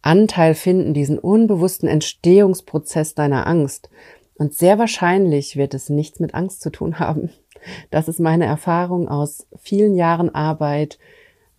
Anteil 0.00 0.54
finden, 0.54 0.94
diesen 0.94 1.18
unbewussten 1.18 1.88
Entstehungsprozess 1.88 3.14
deiner 3.14 3.46
Angst. 3.46 3.88
Und 4.34 4.54
sehr 4.54 4.78
wahrscheinlich 4.78 5.56
wird 5.56 5.74
es 5.74 5.88
nichts 5.88 6.18
mit 6.18 6.34
Angst 6.34 6.62
zu 6.62 6.70
tun 6.70 6.98
haben. 6.98 7.30
Das 7.90 8.08
ist 8.08 8.18
meine 8.18 8.46
Erfahrung 8.46 9.08
aus 9.08 9.46
vielen 9.60 9.94
Jahren 9.94 10.34
Arbeit 10.34 10.98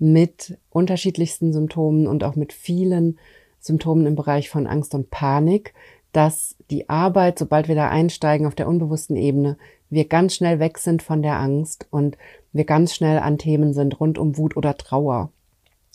mit 0.03 0.57
unterschiedlichsten 0.69 1.53
Symptomen 1.53 2.07
und 2.07 2.25
auch 2.25 2.35
mit 2.35 2.51
vielen 2.51 3.17
Symptomen 3.61 4.05
im 4.05 4.15
Bereich 4.15 4.49
von 4.49 4.67
Angst 4.67 4.93
und 4.95 5.09
Panik, 5.09 5.73
dass 6.11 6.57
die 6.69 6.89
Arbeit, 6.89 7.39
sobald 7.39 7.69
wir 7.69 7.75
da 7.75 7.89
einsteigen 7.89 8.45
auf 8.45 8.53
der 8.53 8.67
unbewussten 8.67 9.15
Ebene, 9.15 9.57
wir 9.89 10.05
ganz 10.05 10.35
schnell 10.35 10.59
weg 10.59 10.77
sind 10.77 11.01
von 11.03 11.21
der 11.21 11.39
Angst 11.39 11.87
und 11.89 12.17
wir 12.51 12.65
ganz 12.65 12.93
schnell 12.93 13.17
an 13.17 13.37
Themen 13.37 13.73
sind 13.73 13.97
rund 14.01 14.17
um 14.17 14.37
Wut 14.37 14.57
oder 14.57 14.75
Trauer. 14.75 15.31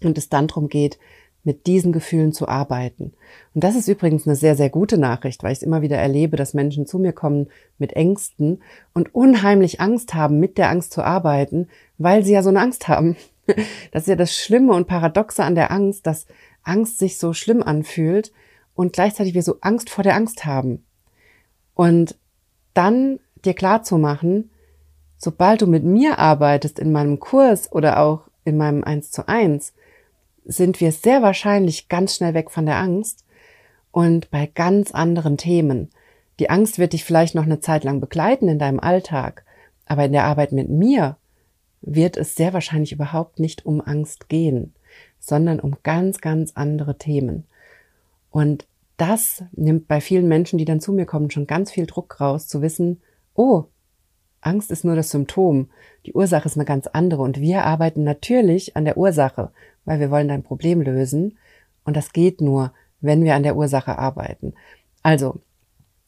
Und 0.02 0.16
es 0.16 0.30
dann 0.30 0.46
darum 0.46 0.68
geht, 0.68 0.98
mit 1.44 1.66
diesen 1.66 1.92
Gefühlen 1.92 2.32
zu 2.32 2.48
arbeiten. 2.48 3.12
Und 3.54 3.62
das 3.62 3.76
ist 3.76 3.88
übrigens 3.88 4.26
eine 4.26 4.36
sehr, 4.36 4.56
sehr 4.56 4.70
gute 4.70 4.96
Nachricht, 4.96 5.42
weil 5.42 5.52
ich 5.52 5.58
es 5.58 5.62
immer 5.62 5.82
wieder 5.82 5.98
erlebe, 5.98 6.36
dass 6.36 6.54
Menschen 6.54 6.86
zu 6.86 6.98
mir 6.98 7.12
kommen 7.12 7.48
mit 7.78 7.92
Ängsten 7.92 8.62
und 8.94 9.14
unheimlich 9.14 9.80
Angst 9.80 10.14
haben, 10.14 10.40
mit 10.40 10.56
der 10.56 10.70
Angst 10.70 10.92
zu 10.92 11.02
arbeiten, 11.02 11.68
weil 11.98 12.24
sie 12.24 12.32
ja 12.32 12.42
so 12.42 12.48
eine 12.48 12.60
Angst 12.60 12.88
haben. 12.88 13.16
Das 13.92 14.02
ist 14.02 14.08
ja 14.08 14.16
das 14.16 14.36
Schlimme 14.36 14.74
und 14.74 14.86
Paradoxe 14.86 15.42
an 15.42 15.54
der 15.54 15.70
Angst, 15.70 16.06
dass 16.06 16.26
Angst 16.62 16.98
sich 16.98 17.18
so 17.18 17.32
schlimm 17.32 17.62
anfühlt 17.62 18.32
und 18.74 18.92
gleichzeitig 18.92 19.34
wir 19.34 19.42
so 19.42 19.56
Angst 19.60 19.90
vor 19.90 20.04
der 20.04 20.14
Angst 20.14 20.44
haben. 20.44 20.84
Und 21.74 22.16
dann 22.74 23.20
dir 23.44 23.54
klar 23.54 23.82
zu 23.82 23.98
machen, 23.98 24.50
sobald 25.16 25.62
du 25.62 25.66
mit 25.66 25.84
mir 25.84 26.18
arbeitest 26.18 26.78
in 26.78 26.92
meinem 26.92 27.18
Kurs 27.18 27.72
oder 27.72 28.00
auch 28.00 28.28
in 28.44 28.56
meinem 28.56 28.84
1 28.84 29.10
zu 29.10 29.26
1, 29.26 29.72
sind 30.44 30.80
wir 30.80 30.92
sehr 30.92 31.22
wahrscheinlich 31.22 31.88
ganz 31.88 32.16
schnell 32.16 32.34
weg 32.34 32.50
von 32.50 32.66
der 32.66 32.76
Angst 32.76 33.24
und 33.90 34.30
bei 34.30 34.46
ganz 34.46 34.92
anderen 34.92 35.36
Themen. 35.36 35.90
Die 36.38 36.50
Angst 36.50 36.78
wird 36.78 36.92
dich 36.92 37.04
vielleicht 37.04 37.34
noch 37.34 37.44
eine 37.44 37.60
Zeit 37.60 37.84
lang 37.84 38.00
begleiten 38.00 38.48
in 38.48 38.58
deinem 38.58 38.80
Alltag, 38.80 39.44
aber 39.86 40.04
in 40.04 40.12
der 40.12 40.24
Arbeit 40.24 40.52
mit 40.52 40.68
mir 40.68 41.16
wird 41.80 42.16
es 42.16 42.34
sehr 42.34 42.52
wahrscheinlich 42.52 42.92
überhaupt 42.92 43.38
nicht 43.38 43.66
um 43.66 43.80
Angst 43.80 44.28
gehen, 44.28 44.74
sondern 45.18 45.60
um 45.60 45.76
ganz, 45.82 46.20
ganz 46.20 46.52
andere 46.54 46.98
Themen. 46.98 47.44
Und 48.30 48.66
das 48.96 49.44
nimmt 49.52 49.88
bei 49.88 50.00
vielen 50.00 50.28
Menschen, 50.28 50.58
die 50.58 50.64
dann 50.64 50.80
zu 50.80 50.92
mir 50.92 51.06
kommen, 51.06 51.30
schon 51.30 51.46
ganz 51.46 51.70
viel 51.70 51.86
Druck 51.86 52.20
raus, 52.20 52.48
zu 52.48 52.62
wissen, 52.62 53.00
oh, 53.34 53.64
Angst 54.40 54.70
ist 54.70 54.84
nur 54.84 54.96
das 54.96 55.10
Symptom, 55.10 55.68
die 56.06 56.12
Ursache 56.12 56.46
ist 56.46 56.56
eine 56.56 56.64
ganz 56.64 56.86
andere 56.86 57.22
und 57.22 57.40
wir 57.40 57.64
arbeiten 57.64 58.04
natürlich 58.04 58.76
an 58.76 58.84
der 58.84 58.96
Ursache 58.96 59.50
weil 59.88 60.00
wir 60.00 60.10
wollen 60.10 60.28
dein 60.28 60.42
Problem 60.42 60.82
lösen. 60.82 61.38
Und 61.82 61.96
das 61.96 62.12
geht 62.12 62.42
nur, 62.42 62.74
wenn 63.00 63.24
wir 63.24 63.34
an 63.34 63.42
der 63.42 63.56
Ursache 63.56 63.98
arbeiten. 63.98 64.52
Also, 65.02 65.40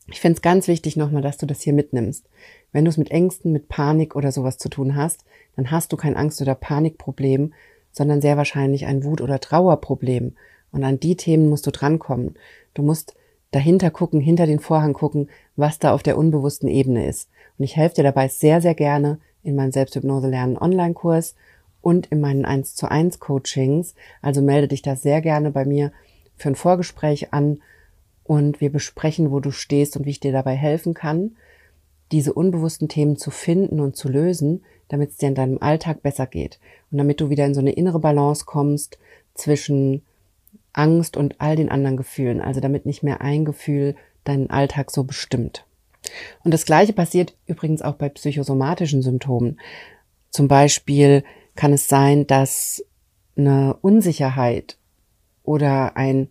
ich 0.07 0.21
finde 0.21 0.37
es 0.37 0.43
ganz 0.43 0.69
wichtig 0.69 0.97
nochmal, 0.97 1.23
dass 1.23 1.39
du 1.39 1.47
das 1.47 1.63
hier 1.63 1.73
mitnimmst. 1.73 2.29
Wenn 2.73 2.85
du 2.85 2.91
es 2.91 2.99
mit 2.99 3.11
Ängsten, 3.11 3.53
mit 3.53 3.69
Panik 3.69 4.15
oder 4.17 4.33
sowas 4.33 4.59
zu 4.59 4.69
tun 4.69 4.95
hast, 4.95 5.25
dann 5.57 5.71
hast 5.71 5.93
du 5.93 5.97
kein 5.97 6.17
Angst- 6.17 6.41
oder 6.41 6.55
Panikproblem, 6.55 7.53
sondern 7.93 8.21
sehr 8.21 8.37
wahrscheinlich 8.37 8.87
ein 8.87 9.05
Wut- 9.05 9.21
oder 9.21 9.41
Trauerproblem. 9.41 10.37
Und 10.73 10.85
an 10.85 11.01
die 11.01 11.17
Themen 11.17 11.49
musst 11.49 11.67
du 11.67 11.73
drankommen. 11.73 12.35
Du 12.75 12.83
musst 12.83 13.15
dahinter 13.51 13.91
gucken, 13.91 14.21
hinter 14.21 14.47
den 14.47 14.61
Vorhang 14.61 14.93
gucken, 14.93 15.29
was 15.57 15.79
da 15.79 15.93
auf 15.93 16.03
der 16.03 16.17
unbewussten 16.17 16.69
Ebene 16.69 17.07
ist. 17.07 17.29
Und 17.59 17.65
ich 17.65 17.77
helfe 17.77 17.97
dir 17.97 18.05
dabei 18.05 18.29
sehr, 18.29 18.61
sehr 18.61 18.75
gerne 18.75 19.19
in 19.43 19.57
meinem 19.57 19.73
Selbsthypnose 19.73 20.29
lernen 20.29 20.57
Online-Kurs 20.57 21.35
und 21.83 22.07
in 22.07 22.21
meinen 22.21 22.45
1 22.45 22.77
zu 22.77 22.91
1 22.91 23.19
Coachings. 23.19 23.95
Also 24.23 24.43
melde 24.43 24.69
dich 24.69 24.83
da 24.83 24.97
sehr 24.97 25.21
gerne 25.21 25.51
bei 25.51 25.65
mir 25.65 25.93
für 26.37 26.49
ein 26.49 26.55
Vorgespräch 26.55 27.33
an 27.33 27.61
und 28.25 28.61
wir 28.61 28.71
besprechen, 28.71 29.33
wo 29.33 29.41
du 29.41 29.51
stehst 29.51 29.97
und 29.97 30.07
wie 30.07 30.11
ich 30.11 30.21
dir 30.21 30.33
dabei 30.33 30.55
helfen 30.55 30.95
kann, 30.95 31.37
diese 32.13 32.33
unbewussten 32.33 32.89
Themen 32.89 33.17
zu 33.17 33.31
finden 33.31 33.81
und 33.81 33.97
zu 33.97 34.09
lösen, 34.09 34.65
damit 34.89 35.11
es 35.11 35.17
dir 35.17 35.29
in 35.29 35.35
deinem 35.35 35.59
Alltag 35.59 36.03
besser 36.03 36.27
geht 36.27 36.59
und 36.91 36.99
damit 36.99 37.21
du 37.21 37.31
wieder 37.31 37.47
in 37.47 37.55
so 37.55 37.61
eine 37.61 37.73
innere 37.73 38.01
Balance 38.01 38.45
kommst 38.45 38.99
zwischen 39.35 40.03
Angst 40.73 41.17
und 41.17 41.41
all 41.41 41.57
den 41.57 41.69
anderen 41.69 41.97
Gefühlen, 41.97 42.41
also 42.41 42.61
damit 42.61 42.87
nicht 42.87 43.03
mehr 43.03 43.21
ein 43.21 43.45
Gefühl 43.45 43.95
deinen 44.25 44.51
Alltag 44.51 44.91
so 44.91 45.05
bestimmt. 45.05 45.65
Und 46.45 46.53
das 46.53 46.65
Gleiche 46.65 46.93
passiert 46.93 47.37
übrigens 47.47 47.83
auch 47.83 47.95
bei 47.95 48.09
psychosomatischen 48.09 49.03
Symptomen. 49.03 49.61
Zum 50.31 50.49
Beispiel 50.49 51.25
kann 51.55 51.73
es 51.73 51.89
sein, 51.89 52.27
dass 52.27 52.85
eine 53.37 53.77
Unsicherheit 53.81 54.77
oder 55.43 55.97
ein, 55.97 56.29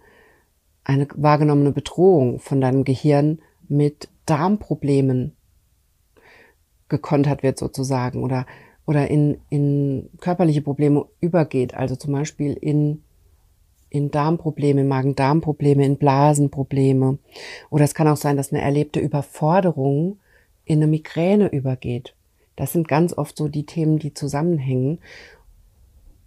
eine 0.84 1.08
wahrgenommene 1.13 1.72
Bedrohung 1.72 2.39
von 2.39 2.62
deinem 2.62 2.84
Gehirn 2.84 3.39
mit 3.68 4.10
Darmproblemen 4.26 5.36
gekontert 6.89 7.43
wird 7.43 7.58
sozusagen 7.58 8.23
oder, 8.23 8.45
oder 8.86 9.10
in, 9.10 9.38
in 9.49 10.10
körperliche 10.19 10.62
Probleme 10.62 11.06
übergeht, 11.21 11.73
also 11.73 11.95
zum 11.95 12.13
Beispiel 12.13 12.54
in, 12.54 13.04
in 13.89 14.12
Darmprobleme, 14.12 14.84
Magen-Darm-Probleme, 14.84 15.86
in 15.86 15.97
Blasenprobleme. 15.97 17.17
Oder 17.69 17.84
es 17.84 17.93
kann 17.93 18.08
auch 18.08 18.17
sein, 18.17 18.38
dass 18.38 18.52
eine 18.52 18.62
erlebte 18.62 18.99
Überforderung 18.99 20.19
in 20.65 20.80
eine 20.80 20.88
Migräne 20.88 21.47
übergeht. 21.47 22.15
Das 22.56 22.73
sind 22.73 22.88
ganz 22.88 23.13
oft 23.13 23.38
so 23.38 23.47
die 23.47 23.65
Themen, 23.65 23.99
die 23.99 24.13
zusammenhängen. 24.13 24.99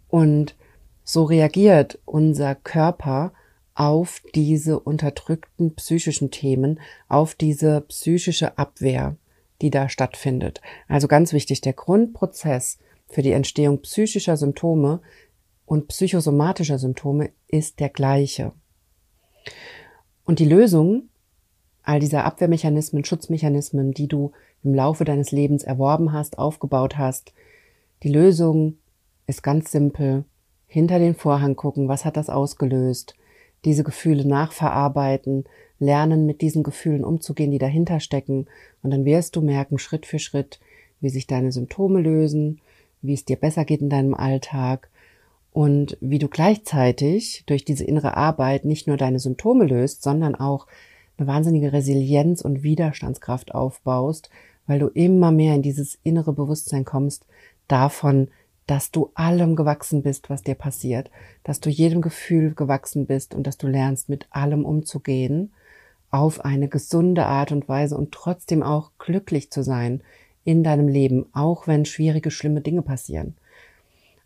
Und 0.09 0.57
so 1.05 1.25
reagiert 1.25 1.99
unser 2.05 2.55
Körper 2.55 3.33
auf 3.75 4.23
diese 4.35 4.79
unterdrückten 4.79 5.75
psychischen 5.75 6.31
Themen, 6.31 6.81
auf 7.09 7.35
diese 7.35 7.81
psychische 7.83 8.59
Abwehr, 8.59 9.17
die 9.63 9.71
da 9.71 9.89
stattfindet. 9.89 10.61
Also 10.89 11.09
ganz 11.09 11.33
wichtig, 11.33 11.61
der 11.63 11.73
Grundprozess 11.73 12.79
für 13.09 13.23
die 13.23 13.33
Entstehung 13.33 13.81
psychischer 13.81 14.37
Symptome 14.37 15.01
und 15.65 15.89
psychosomatischer 15.89 16.79
Symptome 16.79 17.31
ist 17.49 17.81
der 17.81 17.89
gleiche. 17.89 18.53
Und 20.25 20.39
die 20.39 20.45
Lösung 20.45 21.09
all 21.83 22.01
dieser 22.01 22.25
Abwehrmechanismen, 22.25 23.05
Schutzmechanismen, 23.05 23.93
die 23.93 24.09
du 24.09 24.33
im 24.63 24.75
Laufe 24.75 25.05
deines 25.05 25.33
Lebens 25.33 25.65
erworben 25.65 26.13
hast, 26.13 26.39
aufgebaut 26.39 26.97
hast. 26.97 27.33
Die 28.03 28.13
Lösung 28.13 28.79
ist 29.27 29.43
ganz 29.43 29.73
simpel. 29.73 30.25
Hinter 30.67 30.99
den 30.99 31.15
Vorhang 31.15 31.57
gucken, 31.57 31.89
was 31.89 32.05
hat 32.05 32.17
das 32.17 32.31
ausgelöst? 32.31 33.15
Diese 33.65 33.85
Gefühle 33.85 34.27
nachverarbeiten, 34.27 35.45
lernen 35.83 36.27
mit 36.27 36.41
diesen 36.41 36.63
Gefühlen 36.63 37.05
umzugehen, 37.05 37.51
die 37.51 37.59
dahinter 37.59 38.01
stecken. 38.01 38.47
Und 38.83 38.93
dann 38.93 39.05
wirst 39.05 39.37
du 39.37 39.43
merken, 39.43 39.79
Schritt 39.79 40.07
für 40.07 40.19
Schritt, 40.19 40.61
wie 41.01 41.11
sich 41.11 41.27
deine 41.27 41.53
Symptome 41.53 42.01
lösen, 42.01 42.61
wie 43.03 43.15
es 43.15 43.25
dir 43.25 43.37
besser 43.37 43.65
geht 43.65 43.81
in 43.81 43.91
deinem 43.91 44.15
Alltag 44.15 44.89
und 45.53 45.99
wie 46.01 46.21
du 46.21 46.29
gleichzeitig 46.29 47.43
durch 47.47 47.65
diese 47.65 47.85
innere 47.85 48.17
Arbeit 48.17 48.65
nicht 48.65 48.87
nur 48.87 48.97
deine 48.97 49.19
Symptome 49.19 49.67
löst, 49.67 50.03
sondern 50.03 50.35
auch 50.37 50.67
eine 51.19 51.27
wahnsinnige 51.27 51.73
Resilienz 51.73 52.43
und 52.43 52.63
Widerstandskraft 52.63 53.55
aufbaust, 53.55 54.31
weil 54.67 54.79
du 54.79 54.87
immer 54.87 55.33
mehr 55.33 55.55
in 55.57 55.63
dieses 55.63 55.99
innere 56.05 56.33
Bewusstsein 56.33 56.85
kommst 56.85 57.27
davon, 57.67 58.29
dass 58.69 58.93
du 58.93 59.11
allem 59.15 59.57
gewachsen 59.57 60.03
bist, 60.03 60.31
was 60.31 60.45
dir 60.45 60.55
passiert, 60.55 61.11
dass 61.43 61.59
du 61.59 61.69
jedem 61.69 62.01
Gefühl 62.01 62.55
gewachsen 62.55 63.07
bist 63.07 63.35
und 63.35 63.47
dass 63.49 63.59
du 63.59 63.67
lernst, 63.67 64.09
mit 64.09 64.29
allem 64.31 64.65
umzugehen 64.65 65.51
auf 66.13 66.45
eine 66.45 66.69
gesunde 66.69 67.27
Art 67.27 67.51
und 67.51 67.69
Weise 67.69 67.97
und 67.97 68.13
trotzdem 68.13 68.63
auch 68.63 68.93
glücklich 68.99 69.51
zu 69.51 69.65
sein 69.65 70.03
in 70.45 70.63
deinem 70.63 70.87
Leben, 70.87 71.27
auch 71.33 71.67
wenn 71.67 71.85
schwierige, 71.85 72.31
schlimme 72.31 72.61
Dinge 72.61 72.83
passieren. 72.83 73.35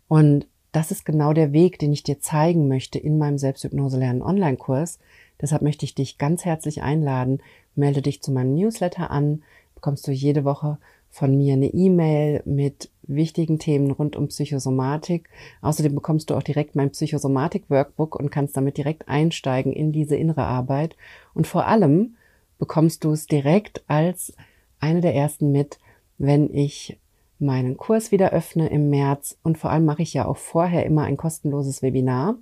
Und 0.07 0.47
das 0.73 0.91
ist 0.91 1.05
genau 1.05 1.33
der 1.33 1.53
Weg, 1.53 1.79
den 1.79 1.93
ich 1.93 2.03
dir 2.03 2.19
zeigen 2.19 2.67
möchte 2.67 2.99
in 2.99 3.17
meinem 3.17 3.37
Selbsthypnose 3.37 3.97
lernen 3.97 4.21
Online-Kurs. 4.21 4.99
Deshalb 5.41 5.61
möchte 5.61 5.85
ich 5.85 5.95
dich 5.95 6.17
ganz 6.17 6.45
herzlich 6.45 6.83
einladen. 6.83 7.41
Melde 7.75 8.01
dich 8.01 8.21
zu 8.21 8.31
meinem 8.31 8.53
Newsletter 8.53 9.09
an, 9.09 9.43
bekommst 9.73 10.07
du 10.07 10.11
jede 10.11 10.43
Woche 10.43 10.77
von 11.17 11.35
mir 11.35 11.53
eine 11.53 11.73
E-Mail 11.73 12.43
mit 12.45 12.91
wichtigen 13.01 13.57
Themen 13.57 13.89
rund 13.89 14.15
um 14.15 14.27
Psychosomatik. 14.27 15.29
Außerdem 15.63 15.95
bekommst 15.95 16.29
du 16.29 16.35
auch 16.35 16.43
direkt 16.43 16.75
mein 16.75 16.91
Psychosomatik-Workbook 16.91 18.15
und 18.15 18.29
kannst 18.29 18.55
damit 18.55 18.77
direkt 18.77 19.09
einsteigen 19.09 19.73
in 19.73 19.91
diese 19.91 20.15
innere 20.15 20.43
Arbeit. 20.43 20.95
Und 21.33 21.47
vor 21.47 21.65
allem 21.65 22.17
bekommst 22.59 23.03
du 23.03 23.13
es 23.13 23.25
direkt 23.25 23.83
als 23.87 24.33
eine 24.79 25.01
der 25.01 25.15
ersten 25.15 25.51
mit, 25.51 25.79
wenn 26.19 26.53
ich 26.53 26.99
meinen 27.39 27.77
Kurs 27.77 28.11
wieder 28.11 28.31
öffne 28.31 28.67
im 28.67 28.91
März. 28.91 29.39
Und 29.41 29.57
vor 29.57 29.71
allem 29.71 29.85
mache 29.85 30.03
ich 30.03 30.13
ja 30.13 30.27
auch 30.27 30.37
vorher 30.37 30.85
immer 30.85 31.05
ein 31.05 31.17
kostenloses 31.17 31.81
Webinar, 31.81 32.35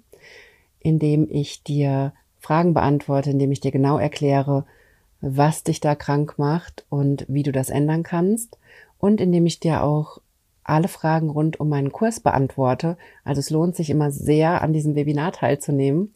in 0.79 0.99
dem 0.99 1.29
ich 1.31 1.63
dir 1.63 2.11
Fragen 2.39 2.73
beantworte, 2.73 3.29
in 3.29 3.39
dem 3.39 3.53
ich 3.53 3.61
dir 3.61 3.71
genau 3.71 3.97
erkläre, 3.97 4.65
was 5.21 5.63
dich 5.63 5.79
da 5.79 5.95
krank 5.95 6.35
macht 6.37 6.85
und 6.89 7.25
wie 7.27 7.43
du 7.43 7.51
das 7.51 7.69
ändern 7.69 8.03
kannst. 8.03 8.57
Und 8.97 9.21
indem 9.21 9.45
ich 9.45 9.59
dir 9.59 9.83
auch 9.83 10.19
alle 10.65 10.87
Fragen 10.87 11.29
rund 11.29 11.59
um 11.59 11.69
meinen 11.69 11.91
Kurs 11.91 12.19
beantworte. 12.19 12.97
Also 13.23 13.39
es 13.39 13.51
lohnt 13.51 13.75
sich 13.75 13.89
immer 13.89 14.11
sehr, 14.11 14.61
an 14.61 14.73
diesem 14.73 14.95
Webinar 14.95 15.31
teilzunehmen. 15.31 16.11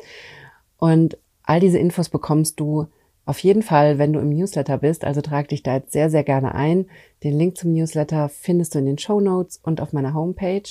Und 0.78 1.18
all 1.44 1.60
diese 1.60 1.78
Infos 1.78 2.10
bekommst 2.10 2.60
du 2.60 2.88
auf 3.26 3.40
jeden 3.40 3.62
Fall, 3.62 4.00
wenn 4.00 4.12
du 4.12 4.20
im 4.20 4.30
Newsletter 4.30 4.80
bist. 4.80 5.06
Also 5.06 5.22
trag 5.22 5.50
dich 5.50 5.62
da 5.62 5.76
jetzt 5.76 5.92
sehr, 5.92 6.10
sehr 6.10 6.24
gerne 6.24 6.56
ein. 6.56 6.88
Den 7.24 7.38
Link 7.38 7.58
zum 7.58 7.74
Newsletter 7.74 8.28
findest 8.28 8.74
du 8.74 8.80
in 8.80 8.88
den 8.88 8.98
Show 8.98 9.20
Notes 9.20 9.60
und 9.62 9.82
auf 9.82 9.94
meiner 9.94 10.16
Homepage. 10.16 10.64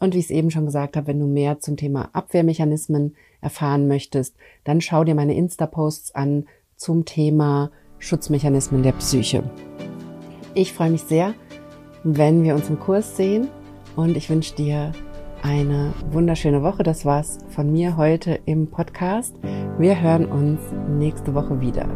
Und 0.00 0.14
wie 0.14 0.18
ich 0.18 0.24
es 0.24 0.30
eben 0.30 0.50
schon 0.50 0.64
gesagt 0.64 0.96
habe, 0.96 1.08
wenn 1.08 1.20
du 1.20 1.26
mehr 1.26 1.60
zum 1.60 1.76
Thema 1.76 2.08
Abwehrmechanismen 2.14 3.14
erfahren 3.42 3.88
möchtest, 3.88 4.34
dann 4.64 4.80
schau 4.80 5.04
dir 5.04 5.14
meine 5.14 5.34
Insta-Posts 5.34 6.14
an 6.14 6.46
zum 6.82 7.04
Thema 7.04 7.70
Schutzmechanismen 7.98 8.82
der 8.82 8.92
Psyche. 8.92 9.44
Ich 10.54 10.72
freue 10.72 10.90
mich 10.90 11.02
sehr, 11.02 11.34
wenn 12.02 12.42
wir 12.42 12.56
uns 12.56 12.68
im 12.68 12.80
Kurs 12.80 13.16
sehen 13.16 13.48
und 13.94 14.16
ich 14.16 14.28
wünsche 14.28 14.56
dir 14.56 14.90
eine 15.42 15.92
wunderschöne 16.10 16.62
Woche. 16.62 16.82
Das 16.82 17.04
war's 17.04 17.38
von 17.50 17.70
mir 17.70 17.96
heute 17.96 18.40
im 18.46 18.66
Podcast. 18.66 19.36
Wir 19.78 20.00
hören 20.00 20.26
uns 20.26 20.60
nächste 20.88 21.34
Woche 21.34 21.60
wieder. 21.60 21.88